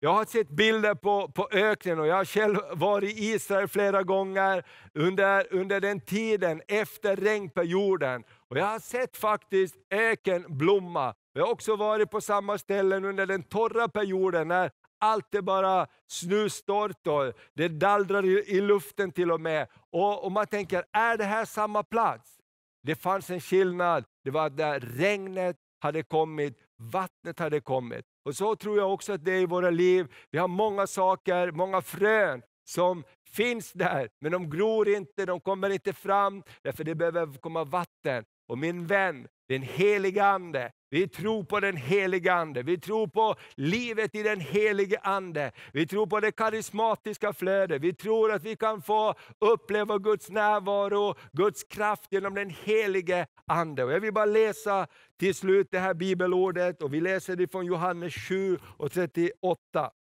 jag 0.04 0.14
har 0.14 0.26
sett 0.26 0.50
bilder 0.50 0.96
på, 0.96 1.28
på 1.28 1.48
öknen 1.52 2.00
och 2.00 2.08
jag 2.08 2.16
har 2.16 2.26
själv 2.26 2.58
varit 2.74 3.18
i 3.18 3.32
Israel 3.32 3.68
flera 3.68 4.04
gånger 4.04 4.64
under, 4.94 5.54
under 5.54 5.82
den 5.82 6.02
tiden 6.02 6.62
efter 6.68 7.16
regnperioden. 7.16 8.24
Och 8.50 8.58
jag 8.58 8.66
har 8.66 8.80
sett 8.80 9.18
faktiskt 9.18 9.76
öken 9.90 10.46
blomma. 10.58 11.14
Jag 11.34 11.46
har 11.46 11.52
också 11.52 11.76
varit 11.76 12.12
på 12.12 12.22
samma 12.22 12.58
ställen 12.58 13.06
under 13.06 13.26
den 13.26 13.44
torra 13.44 13.88
perioden 13.88 14.48
när 14.48 14.72
allt 15.00 15.36
är 15.36 15.42
bara 15.42 15.88
snustort 16.08 17.08
och 17.08 17.34
det 17.54 17.68
dallrar 17.68 18.26
i, 18.26 18.44
i 18.48 18.62
luften 18.62 19.12
till 19.12 19.32
och 19.32 19.42
med. 19.42 19.68
Och, 19.92 20.24
och 20.26 20.32
man 20.32 20.48
tänker, 20.48 20.84
är 20.92 21.18
det 21.18 21.24
här 21.24 21.46
samma 21.46 21.84
plats? 21.84 22.38
Det 22.84 22.96
fanns 22.96 23.30
en 23.30 23.42
skillnad, 23.42 24.06
det 24.24 24.32
var 24.32 24.50
där 24.50 24.80
regnet 24.80 25.58
hade 25.80 26.04
kommit, 26.04 26.58
vattnet 26.82 27.40
hade 27.40 27.62
kommit. 27.62 28.06
Och 28.26 28.36
så 28.36 28.56
tror 28.56 28.78
jag 28.78 28.94
också 28.94 29.14
att 29.14 29.26
det 29.26 29.34
är 29.34 29.42
i 29.42 29.46
våra 29.46 29.70
liv. 29.70 30.08
Vi 30.32 30.40
har 30.40 30.48
många 30.48 30.88
saker, 30.88 31.52
många 31.52 31.82
frön 31.82 32.42
som 32.64 33.04
finns 33.32 33.74
där, 33.74 34.10
men 34.22 34.32
de 34.32 34.50
gror 34.50 34.90
inte, 34.90 35.26
de 35.26 35.40
kommer 35.40 35.70
inte 35.70 35.94
fram, 35.94 36.44
därför 36.64 36.84
det 36.84 36.96
behöver 36.96 37.38
komma 37.38 37.64
vatten. 37.64 38.24
Och 38.48 38.58
min 38.58 38.88
vän, 38.88 39.28
den 39.52 39.62
helige 39.62 40.24
Ande, 40.24 40.72
vi 40.90 41.08
tror 41.08 41.44
på 41.44 41.60
den 41.60 41.78
helige 41.78 42.34
Ande, 42.34 42.64
vi 42.64 42.78
tror 42.78 43.08
på 43.08 43.36
livet 43.56 44.16
i 44.16 44.24
den 44.24 44.40
helige 44.40 45.00
Ande. 45.00 45.52
Vi 45.74 45.88
tror 45.88 46.08
på 46.08 46.20
det 46.20 46.32
karismatiska 46.32 47.34
flödet, 47.34 47.82
vi 47.82 47.94
tror 47.94 48.32
att 48.32 48.44
vi 48.44 48.56
kan 48.56 48.82
få 48.82 49.14
uppleva 49.40 49.98
Guds 49.98 50.30
närvaro, 50.30 51.16
Guds 51.32 51.64
kraft 51.64 52.08
genom 52.12 52.36
den 52.36 52.50
helige 52.50 53.28
Ande. 53.46 53.84
Och 53.84 53.92
jag 53.92 54.00
vill 54.00 54.14
bara 54.14 54.26
läsa 54.26 54.88
till 55.20 55.36
slut 55.36 55.68
det 55.72 55.80
här 55.80 55.94
bibelordet, 55.94 56.82
och 56.82 56.94
vi 56.94 57.02
läser 57.02 57.36
det 57.36 57.52
från 57.52 57.66
Johannes 57.66 58.14
7 58.14 58.58
och 58.78 58.92
38. 58.92 59.92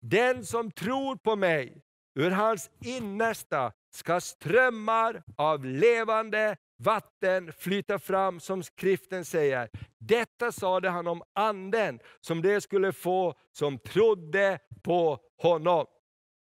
Den 0.00 0.44
som 0.44 0.70
tror 0.70 1.16
på 1.16 1.36
mig, 1.36 1.82
ur 2.14 2.30
hans 2.30 2.70
innersta 2.80 3.72
ska 3.94 4.20
strömmar 4.20 5.22
av 5.36 5.64
levande 5.64 6.56
vatten 6.76 7.52
flyta 7.52 7.98
fram 7.98 8.40
som 8.40 8.62
skriften 8.62 9.24
säger. 9.24 9.68
Detta 9.98 10.52
sade 10.52 10.88
han 10.88 11.06
om 11.06 11.22
anden 11.32 12.00
som 12.20 12.42
det 12.42 12.60
skulle 12.60 12.92
få 12.92 13.34
som 13.52 13.78
trodde 13.78 14.58
på 14.82 15.18
honom. 15.42 15.86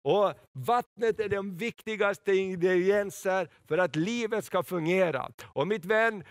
Och 0.04 0.34
Vattnet 0.52 1.20
är 1.20 1.28
den 1.28 1.56
viktigaste 1.56 2.32
ingrediensen 2.32 3.48
för 3.68 3.78
att 3.78 3.96
livet 3.96 4.44
ska 4.44 4.62
fungera. 4.62 5.30
Och 5.44 5.68
mitt 5.68 5.84
vän, 5.84 6.24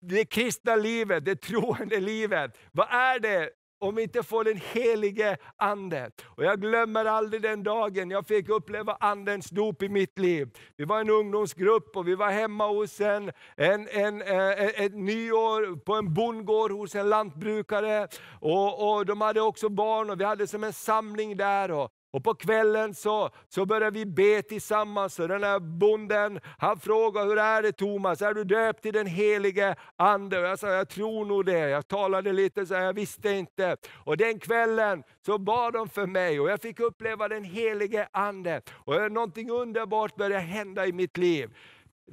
det 0.00 0.24
kristna 0.24 0.76
livet, 0.76 1.24
det 1.24 1.36
troende 1.36 2.00
livet, 2.00 2.58
vad 2.72 2.88
är 2.90 3.18
det 3.18 3.50
om 3.80 3.94
vi 3.94 4.02
inte 4.02 4.22
får 4.22 4.44
den 4.44 4.60
helige 4.72 5.36
Ande. 5.56 6.10
Och 6.24 6.44
jag 6.44 6.60
glömmer 6.60 7.04
aldrig 7.04 7.42
den 7.42 7.62
dagen 7.62 8.10
jag 8.10 8.26
fick 8.26 8.48
uppleva 8.48 8.96
Andens 9.00 9.50
dop 9.50 9.82
i 9.82 9.88
mitt 9.88 10.18
liv. 10.18 10.48
Vi 10.76 10.84
var 10.84 11.00
en 11.00 11.10
ungdomsgrupp 11.10 11.96
och 11.96 12.08
vi 12.08 12.14
var 12.14 12.30
hemma 12.30 12.66
hos 12.66 13.00
en, 13.00 13.32
en, 13.56 13.88
en, 13.88 14.22
en 14.22 14.70
ett 14.76 14.94
nyår 14.94 15.76
på 15.76 15.94
en 15.94 16.14
bondgård 16.14 16.72
hos 16.72 16.94
en 16.94 17.08
lantbrukare. 17.08 18.08
Och, 18.40 18.90
och 18.90 19.06
De 19.06 19.20
hade 19.20 19.40
också 19.40 19.68
barn 19.68 20.10
och 20.10 20.20
vi 20.20 20.24
hade 20.24 20.46
som 20.46 20.64
en 20.64 20.72
samling 20.72 21.36
där. 21.36 21.70
Och, 21.70 21.90
och 22.12 22.24
på 22.24 22.34
kvällen 22.34 22.94
så, 22.94 23.30
så 23.48 23.66
började 23.66 23.98
vi 23.98 24.06
be 24.06 24.42
tillsammans. 24.42 25.18
Och 25.18 25.28
den 25.28 25.42
här 25.42 25.58
bonden 25.58 26.40
han 26.58 26.80
frågade, 26.80 27.26
hur 27.26 27.38
är 27.38 27.62
det 27.62 27.72
Thomas? 27.72 28.22
Är 28.22 28.34
du 28.34 28.44
döpt 28.44 28.86
i 28.86 28.90
den 28.90 29.06
helige 29.06 29.76
Ande? 29.96 30.38
Och 30.38 30.46
jag 30.46 30.58
sa, 30.58 30.68
jag 30.68 30.88
tror 30.88 31.24
nog 31.24 31.46
det. 31.46 31.68
Jag 31.68 31.88
talade 31.88 32.32
lite 32.32 32.66
så 32.66 32.74
jag 32.74 32.92
visste 32.92 33.30
inte. 33.30 33.76
Och 34.04 34.16
den 34.16 34.38
kvällen 34.38 35.02
så 35.26 35.38
bad 35.38 35.72
de 35.72 35.88
för 35.88 36.06
mig 36.06 36.40
och 36.40 36.50
jag 36.50 36.62
fick 36.62 36.80
uppleva 36.80 37.28
den 37.28 37.44
helige 37.44 38.08
Ande. 38.12 38.62
Och 38.70 39.12
någonting 39.12 39.50
underbart 39.50 40.16
började 40.16 40.42
hända 40.42 40.86
i 40.86 40.92
mitt 40.92 41.16
liv. 41.16 41.50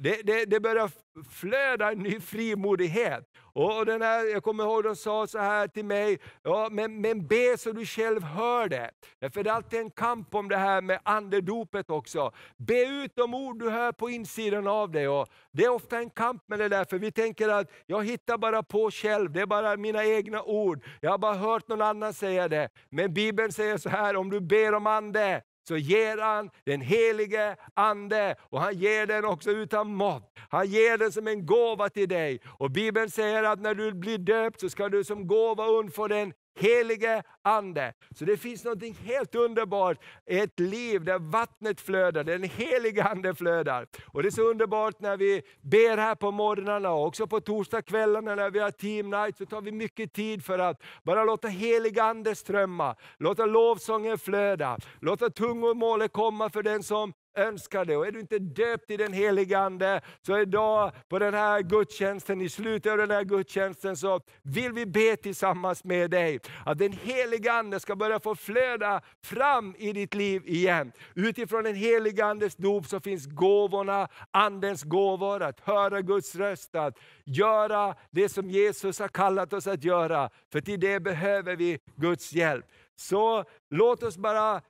Det, 0.00 0.22
det, 0.22 0.44
det 0.44 0.60
började 0.60 0.92
flöda 1.30 1.92
en 1.92 1.98
ny 1.98 2.20
frimodighet. 2.20 3.24
Och 3.52 3.86
den 3.86 4.02
här, 4.02 4.32
jag 4.32 4.42
kommer 4.42 4.64
ihåg 4.64 4.84
de 4.84 4.96
sa 4.96 5.26
så 5.26 5.38
här 5.38 5.68
till 5.68 5.84
mig, 5.84 6.18
ja, 6.42 6.68
men, 6.70 7.00
men 7.00 7.26
be 7.26 7.58
så 7.58 7.72
du 7.72 7.86
själv 7.86 8.22
hör 8.22 8.68
det. 8.68 8.90
För 9.32 9.42
det 9.42 9.50
är 9.50 9.54
alltid 9.54 9.80
en 9.80 9.90
kamp 9.90 10.34
om 10.34 10.48
det 10.48 10.56
här 10.56 10.80
med 10.80 11.00
andedopet 11.02 11.90
också. 11.90 12.32
Be 12.56 12.86
ut 12.86 13.12
de 13.14 13.34
ord 13.34 13.58
du 13.58 13.70
hör 13.70 13.92
på 13.92 14.10
insidan 14.10 14.66
av 14.66 14.90
dig. 14.90 15.08
Och 15.08 15.28
det 15.52 15.64
är 15.64 15.68
ofta 15.68 15.98
en 15.98 16.10
kamp 16.10 16.42
med 16.48 16.58
det 16.58 16.68
där, 16.68 16.84
för 16.84 16.98
vi 16.98 17.12
tänker 17.12 17.48
att 17.48 17.70
jag 17.86 18.04
hittar 18.04 18.38
bara 18.38 18.62
på 18.62 18.90
själv, 18.90 19.32
det 19.32 19.40
är 19.40 19.46
bara 19.46 19.76
mina 19.76 20.04
egna 20.04 20.42
ord. 20.42 20.84
Jag 21.00 21.10
har 21.10 21.18
bara 21.18 21.34
hört 21.34 21.68
någon 21.68 21.82
annan 21.82 22.14
säga 22.14 22.48
det. 22.48 22.68
Men 22.90 23.14
Bibeln 23.14 23.52
säger 23.52 23.76
så 23.76 23.88
här, 23.88 24.16
om 24.16 24.30
du 24.30 24.40
ber 24.40 24.74
om 24.74 24.86
ande, 24.86 25.42
så 25.68 25.76
ger 25.76 26.18
han 26.18 26.50
den 26.64 26.80
helige 26.80 27.56
Ande 27.74 28.34
och 28.40 28.60
han 28.60 28.78
ger 28.78 29.06
den 29.06 29.24
också 29.24 29.50
utan 29.50 29.94
mått. 29.94 30.32
Han 30.50 30.66
ger 30.66 30.98
den 30.98 31.12
som 31.12 31.28
en 31.28 31.46
gåva 31.46 31.88
till 31.88 32.08
dig. 32.08 32.40
Och 32.46 32.70
Bibeln 32.70 33.10
säger 33.10 33.42
att 33.42 33.60
när 33.60 33.74
du 33.74 33.92
blir 33.92 34.18
döpt 34.18 34.60
så 34.60 34.70
ska 34.70 34.88
du 34.88 35.04
som 35.04 35.26
gåva 35.26 35.66
undfå 35.66 36.08
den 36.08 36.32
helige 36.58 37.22
Ande. 37.42 37.92
Så 38.14 38.24
det 38.24 38.36
finns 38.36 38.64
något 38.64 38.96
helt 39.04 39.34
underbart 39.34 39.98
i 40.26 40.38
ett 40.38 40.60
liv 40.60 41.04
där 41.04 41.18
vattnet 41.18 41.80
flödar, 41.80 42.24
där 42.24 42.38
den 42.38 42.50
helige 42.50 43.04
Ande 43.04 43.34
flödar. 43.34 43.86
Och 44.06 44.22
Det 44.22 44.28
är 44.28 44.30
så 44.30 44.42
underbart 44.42 45.00
när 45.00 45.16
vi 45.16 45.42
ber 45.62 45.96
här 45.96 46.14
på 46.14 46.30
morgnarna 46.30 46.90
och 46.90 47.06
också 47.06 47.26
på 47.26 47.40
torsdagskvällarna 47.40 48.34
när 48.34 48.50
vi 48.50 48.58
har 48.58 48.70
team 48.70 49.10
night, 49.10 49.36
så 49.36 49.46
tar 49.46 49.60
vi 49.60 49.72
mycket 49.72 50.12
tid 50.12 50.44
för 50.44 50.58
att 50.58 50.82
bara 51.02 51.24
låta 51.24 51.48
helig 51.48 51.98
Ande 51.98 52.34
strömma, 52.34 52.96
låta 53.18 53.46
lovsången 53.46 54.18
flöda, 54.18 54.78
låta 55.00 55.30
tungomålet 55.30 56.12
komma 56.12 56.50
för 56.50 56.62
den 56.62 56.82
som 56.82 57.12
önskar 57.38 57.84
det. 57.84 57.96
Och 57.96 58.06
är 58.06 58.12
du 58.12 58.20
inte 58.20 58.38
döpt 58.38 58.90
i 58.90 58.96
den 58.96 59.12
helige 59.12 59.58
Ande, 59.58 60.00
så 60.22 60.38
idag 60.38 60.92
på 61.08 61.18
den 61.18 61.34
här 61.34 61.62
gudstjänsten, 61.62 62.40
i 62.40 62.48
slutet 62.48 62.92
av 62.92 62.98
den 62.98 63.10
här 63.10 63.24
gudstjänsten, 63.24 63.96
så 63.96 64.20
vill 64.42 64.72
vi 64.72 64.86
be 64.86 65.16
tillsammans 65.16 65.84
med 65.84 66.10
dig. 66.10 66.40
Att 66.66 66.78
den 66.78 66.92
helige 66.92 67.52
Ande 67.52 67.80
ska 67.80 67.96
börja 67.96 68.20
få 68.20 68.34
flöda 68.34 69.00
fram 69.24 69.74
i 69.78 69.92
ditt 69.92 70.14
liv 70.14 70.42
igen. 70.46 70.92
Utifrån 71.14 71.64
den 71.64 71.74
helige 71.74 72.24
Andes 72.24 72.56
dop 72.56 72.86
så 72.86 73.00
finns 73.00 73.26
gåvorna, 73.26 74.08
Andens 74.30 74.82
gåvor, 74.82 75.42
att 75.42 75.60
höra 75.60 76.00
Guds 76.00 76.36
röst, 76.36 76.74
att 76.74 76.98
göra 77.24 77.94
det 78.10 78.28
som 78.28 78.50
Jesus 78.50 78.98
har 78.98 79.08
kallat 79.08 79.52
oss 79.52 79.66
att 79.66 79.84
göra. 79.84 80.30
För 80.52 80.60
till 80.60 80.80
det 80.80 81.00
behöver 81.00 81.56
vi 81.56 81.78
Guds 81.96 82.32
hjälp. 82.32 82.66
Så 82.96 83.44
låt 83.70 84.02
oss 84.02 84.16
bara 84.16 84.62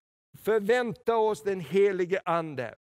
förvänta 0.42 1.16
oss 1.16 1.42
den 1.42 1.60
helige 1.60 2.20
Ande. 2.24 2.74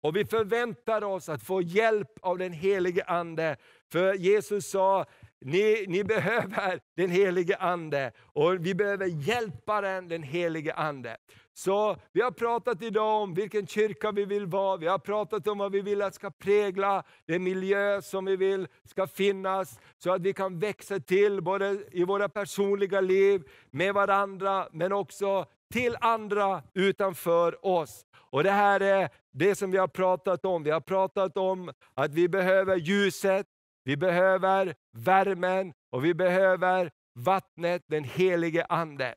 Och 0.00 0.16
vi 0.16 0.24
förväntar 0.24 1.04
oss 1.04 1.28
att 1.28 1.42
få 1.42 1.62
hjälp 1.62 2.18
av 2.20 2.38
den 2.38 2.52
helige 2.52 3.04
Ande. 3.04 3.56
För 3.92 4.14
Jesus 4.14 4.70
sa, 4.70 5.04
ni, 5.40 5.84
ni 5.88 6.04
behöver 6.04 6.80
den 6.96 7.10
helige 7.10 7.56
Ande 7.56 8.12
och 8.22 8.66
vi 8.66 8.74
behöver 8.74 9.06
hjälparen, 9.06 10.08
den 10.08 10.22
helige 10.22 10.74
Ande. 10.74 11.16
Så 11.56 11.96
vi 12.12 12.20
har 12.20 12.30
pratat 12.30 12.82
idag 12.82 13.22
om 13.22 13.34
vilken 13.34 13.66
kyrka 13.66 14.12
vi 14.12 14.24
vill 14.24 14.46
vara, 14.46 14.76
vi 14.76 14.86
har 14.86 14.98
pratat 14.98 15.48
om 15.48 15.58
vad 15.58 15.72
vi 15.72 15.80
vill 15.80 16.02
att 16.02 16.14
ska 16.14 16.30
prägla 16.30 17.04
den 17.26 17.42
miljö 17.42 18.02
som 18.02 18.24
vi 18.24 18.36
vill 18.36 18.68
ska 18.84 19.06
finnas, 19.06 19.80
så 19.98 20.12
att 20.12 20.22
vi 20.22 20.32
kan 20.32 20.58
växa 20.58 21.00
till 21.00 21.42
både 21.42 21.78
i 21.92 22.04
våra 22.04 22.28
personliga 22.28 23.00
liv, 23.00 23.42
med 23.70 23.94
varandra, 23.94 24.68
men 24.72 24.92
också 24.92 25.46
till 25.74 25.96
andra 26.00 26.62
utanför 26.74 27.66
oss. 27.66 28.06
Och 28.30 28.42
Det 28.42 28.50
här 28.50 28.80
är 28.80 29.08
det 29.32 29.54
som 29.54 29.70
vi 29.70 29.78
har 29.78 29.88
pratat 29.88 30.44
om. 30.44 30.62
Vi 30.62 30.70
har 30.70 30.80
pratat 30.80 31.36
om 31.36 31.72
att 31.94 32.14
vi 32.14 32.28
behöver 32.28 32.76
ljuset, 32.76 33.46
vi 33.84 33.96
behöver 33.96 34.74
värmen 34.96 35.72
och 35.92 36.04
vi 36.04 36.14
behöver 36.14 36.90
vattnet, 37.14 37.82
den 37.86 38.04
helige 38.04 38.64
Ande. 38.68 39.14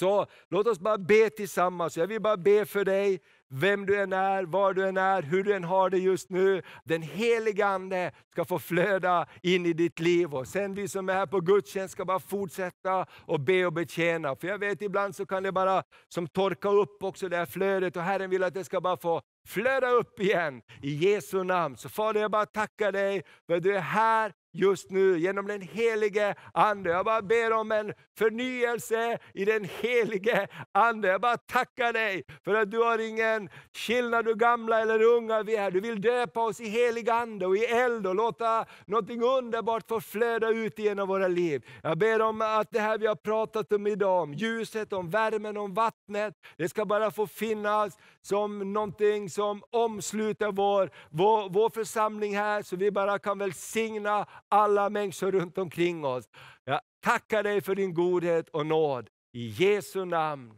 Så 0.00 0.26
låt 0.50 0.66
oss 0.66 0.78
bara 0.78 0.98
be 0.98 1.30
tillsammans. 1.30 1.96
Jag 1.96 2.06
vill 2.06 2.20
bara 2.20 2.36
be 2.36 2.66
för 2.66 2.84
dig, 2.84 3.20
vem 3.48 3.86
du 3.86 4.00
än 4.00 4.12
är, 4.12 4.44
var 4.44 4.74
du 4.74 4.88
än 4.88 4.96
är, 4.96 5.22
hur 5.22 5.44
du 5.44 5.54
än 5.54 5.64
har 5.64 5.90
det 5.90 5.98
just 5.98 6.30
nu. 6.30 6.62
Den 6.84 7.02
helige 7.02 7.66
Ande 7.66 8.12
ska 8.32 8.44
få 8.44 8.58
flöda 8.58 9.26
in 9.42 9.66
i 9.66 9.72
ditt 9.72 10.00
liv. 10.00 10.34
Och 10.34 10.48
sen 10.48 10.74
vi 10.74 10.88
som 10.88 11.08
är 11.08 11.14
här 11.14 11.26
på 11.26 11.40
gudstjänst 11.40 11.92
ska 11.92 12.04
bara 12.04 12.20
fortsätta 12.20 13.06
och 13.26 13.40
be 13.40 13.66
och 13.66 13.72
betjäna. 13.72 14.36
För 14.36 14.48
jag 14.48 14.58
vet 14.58 14.82
ibland 14.82 15.16
så 15.16 15.26
kan 15.26 15.42
det 15.42 15.52
bara 15.52 15.82
som 16.08 16.28
torka 16.28 16.68
upp 16.68 17.02
också 17.02 17.28
det 17.28 17.36
här 17.36 17.46
flödet 17.46 17.96
och 17.96 18.02
Herren 18.02 18.30
vill 18.30 18.42
att 18.42 18.54
det 18.54 18.64
ska 18.64 18.80
bara 18.80 18.96
få 18.96 19.22
flöda 19.48 19.90
upp 19.90 20.20
igen 20.20 20.62
i 20.82 20.94
Jesu 20.94 21.44
namn. 21.44 21.76
Så 21.76 21.88
Fader 21.88 22.20
jag 22.20 22.30
bara 22.30 22.46
tackar 22.46 22.92
dig 22.92 23.22
för 23.46 23.56
att 23.56 23.62
du 23.62 23.76
är 23.76 23.80
här 23.80 24.32
just 24.52 24.90
nu 24.90 25.18
genom 25.18 25.46
den 25.46 25.60
helige 25.60 26.34
Ande. 26.54 26.90
Jag 26.90 27.04
bara 27.04 27.22
ber 27.22 27.52
om 27.52 27.72
en 27.72 27.92
förnyelse 28.18 29.18
i 29.34 29.44
den 29.44 29.64
helige 29.80 30.48
Ande. 30.72 31.08
Jag 31.08 31.20
bara 31.20 31.36
tackar 31.36 31.92
dig 31.92 32.22
för 32.44 32.54
att 32.54 32.70
du 32.70 32.78
har 32.78 32.98
ingen 32.98 33.48
skillnad 33.72 34.26
hur 34.26 34.34
gamla 34.34 34.80
eller 34.80 35.02
unga 35.02 35.42
vi 35.42 35.56
är. 35.56 35.70
Du 35.70 35.80
vill 35.80 36.00
döpa 36.00 36.40
oss 36.40 36.60
i 36.60 36.68
helig 36.68 37.10
Ande 37.10 37.46
och 37.46 37.56
i 37.56 37.64
eld 37.64 38.06
och 38.06 38.14
låta 38.14 38.66
något 38.86 39.10
underbart 39.10 39.88
få 39.88 40.00
flöda 40.00 40.48
ut 40.48 40.78
genom 40.78 41.08
våra 41.08 41.28
liv. 41.28 41.66
Jag 41.82 41.98
ber 41.98 42.22
om 42.22 42.42
att 42.42 42.70
det 42.70 42.80
här 42.80 42.98
vi 42.98 43.06
har 43.06 43.14
pratat 43.14 43.72
om 43.72 43.86
idag, 43.86 44.22
om 44.22 44.34
ljuset, 44.34 44.92
om 44.92 45.10
värmen, 45.10 45.56
om 45.56 45.74
vattnet, 45.74 46.34
det 46.56 46.68
ska 46.68 46.84
bara 46.84 47.10
få 47.10 47.26
finnas 47.26 47.98
som 48.22 48.72
någonting 48.72 49.30
som 49.30 49.62
omsluter 49.70 50.52
vår, 50.52 50.90
vår, 51.10 51.50
vår 51.50 51.70
församling 51.70 52.36
här, 52.36 52.62
så 52.62 52.76
vi 52.76 52.90
bara 52.90 53.18
kan 53.18 53.38
välsigna 53.38 54.26
alla 54.48 54.90
människor 54.90 55.32
runt 55.32 55.58
omkring 55.58 56.04
oss. 56.04 56.24
Jag 56.64 56.80
tackar 57.04 57.42
dig 57.42 57.60
för 57.60 57.74
din 57.74 57.94
godhet 57.94 58.48
och 58.48 58.66
nåd. 58.66 59.08
I 59.36 59.46
Jesu 59.48 60.04
namn. 60.04 60.52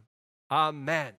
Amen. 0.49 1.13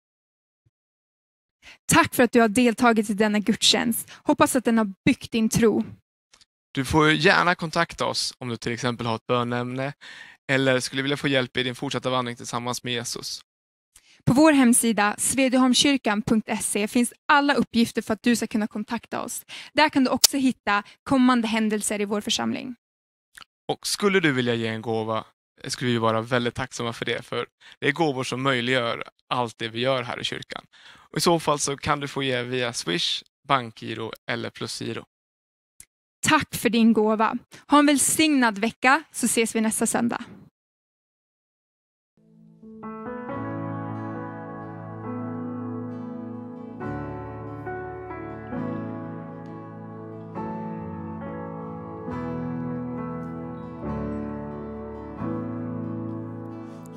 Tack 1.85 2.15
för 2.15 2.23
att 2.23 2.31
du 2.31 2.41
har 2.41 2.47
deltagit 2.47 3.09
i 3.09 3.13
denna 3.13 3.39
gudstjänst. 3.39 4.11
Hoppas 4.23 4.55
att 4.55 4.65
den 4.65 4.77
har 4.77 4.93
byggt 5.05 5.31
din 5.31 5.49
tro. 5.49 5.83
Du 6.73 6.85
får 6.85 7.11
gärna 7.11 7.55
kontakta 7.55 8.05
oss 8.05 8.33
om 8.37 8.49
du 8.49 8.57
till 8.57 8.71
exempel 8.71 9.05
har 9.05 9.15
ett 9.15 9.27
bönämne 9.27 9.93
eller 10.51 10.79
skulle 10.79 11.01
vilja 11.01 11.17
få 11.17 11.27
hjälp 11.27 11.57
i 11.57 11.63
din 11.63 11.75
fortsatta 11.75 12.09
vandring 12.09 12.35
tillsammans 12.35 12.83
med 12.83 12.93
Jesus. 12.93 13.41
På 14.25 14.33
vår 14.33 14.51
hemsida 14.51 15.15
svedjeholmskyrkan.se 15.17 16.87
finns 16.87 17.13
alla 17.27 17.53
uppgifter 17.53 18.01
för 18.01 18.13
att 18.13 18.23
du 18.23 18.35
ska 18.35 18.47
kunna 18.47 18.67
kontakta 18.67 19.21
oss. 19.21 19.45
Där 19.73 19.89
kan 19.89 20.03
du 20.03 20.09
också 20.09 20.37
hitta 20.37 20.83
kommande 21.03 21.47
händelser 21.47 22.01
i 22.01 22.05
vår 22.05 22.21
församling. 22.21 22.75
Och 23.67 23.87
skulle 23.87 24.19
du 24.19 24.31
vilja 24.31 24.53
ge 24.53 24.67
en 24.67 24.81
gåva 24.81 25.25
skulle 25.67 25.91
vi 25.91 25.97
vara 25.97 26.21
väldigt 26.21 26.55
tacksamma 26.55 26.93
för 26.93 27.05
det, 27.05 27.25
för 27.25 27.45
det 27.79 27.87
är 27.87 27.91
gåvor 27.91 28.23
som 28.23 28.41
möjliggör 28.41 29.03
allt 29.27 29.57
det 29.57 29.67
vi 29.67 29.79
gör 29.79 30.03
här 30.03 30.19
i 30.19 30.23
kyrkan. 30.23 30.65
Och 31.11 31.17
I 31.17 31.21
så 31.21 31.39
fall 31.39 31.59
så 31.59 31.77
kan 31.77 31.99
du 31.99 32.07
få 32.07 32.23
ge 32.23 32.43
via 32.43 32.73
Swish, 32.73 33.23
bankgiro 33.47 34.11
eller 34.27 34.49
plusgiro. 34.49 35.05
Tack 36.27 36.55
för 36.55 36.69
din 36.69 36.93
gåva. 36.93 37.37
Ha 37.67 37.79
en 37.79 37.85
välsignad 37.85 38.57
vecka 38.57 39.03
så 39.11 39.25
ses 39.25 39.55
vi 39.55 39.61
nästa 39.61 39.87
söndag. 39.87 40.23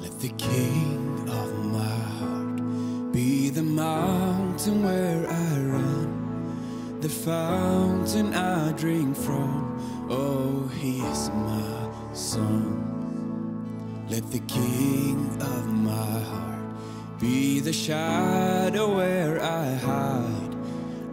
Let 0.06 0.20
the 0.20 0.28
king 0.38 1.28
of 1.28 1.64
my 1.64 1.98
heart 2.18 3.12
be 3.12 3.50
the 3.50 3.64
mountain 3.64 4.84
where 4.84 5.28
I 5.28 5.58
run, 5.58 7.00
the 7.00 7.08
fountain 7.08 8.32
I 8.32 8.70
drink 8.74 9.16
from. 9.16 10.06
Oh, 10.08 10.68
he 10.78 11.00
is 11.00 11.30
my 11.30 11.90
son. 12.12 14.06
Let 14.08 14.30
the 14.30 14.38
King 14.46 15.36
of 15.40 15.66
my 15.74 16.20
heart 16.20 17.18
be 17.18 17.58
the 17.58 17.72
shadow 17.72 18.94
where 18.94 19.42
I 19.42 19.74
hide, 19.74 20.54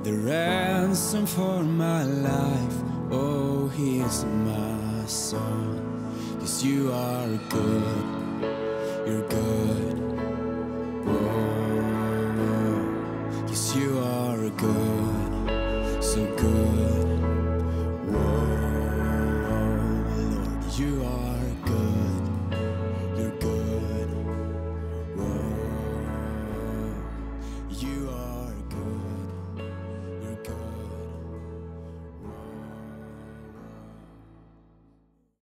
the 0.04 0.14
ransom 0.14 1.26
for 1.26 1.64
my 1.64 2.04
life. 2.04 2.78
Oh, 3.10 3.70
He 3.70 4.02
is 4.02 4.24
my 4.24 5.06
son. 5.08 5.80
Yes, 6.40 6.64
you 6.64 6.92
are 6.92 7.30
good, 7.50 8.13
you're 9.06 9.22
good. 9.24 10.03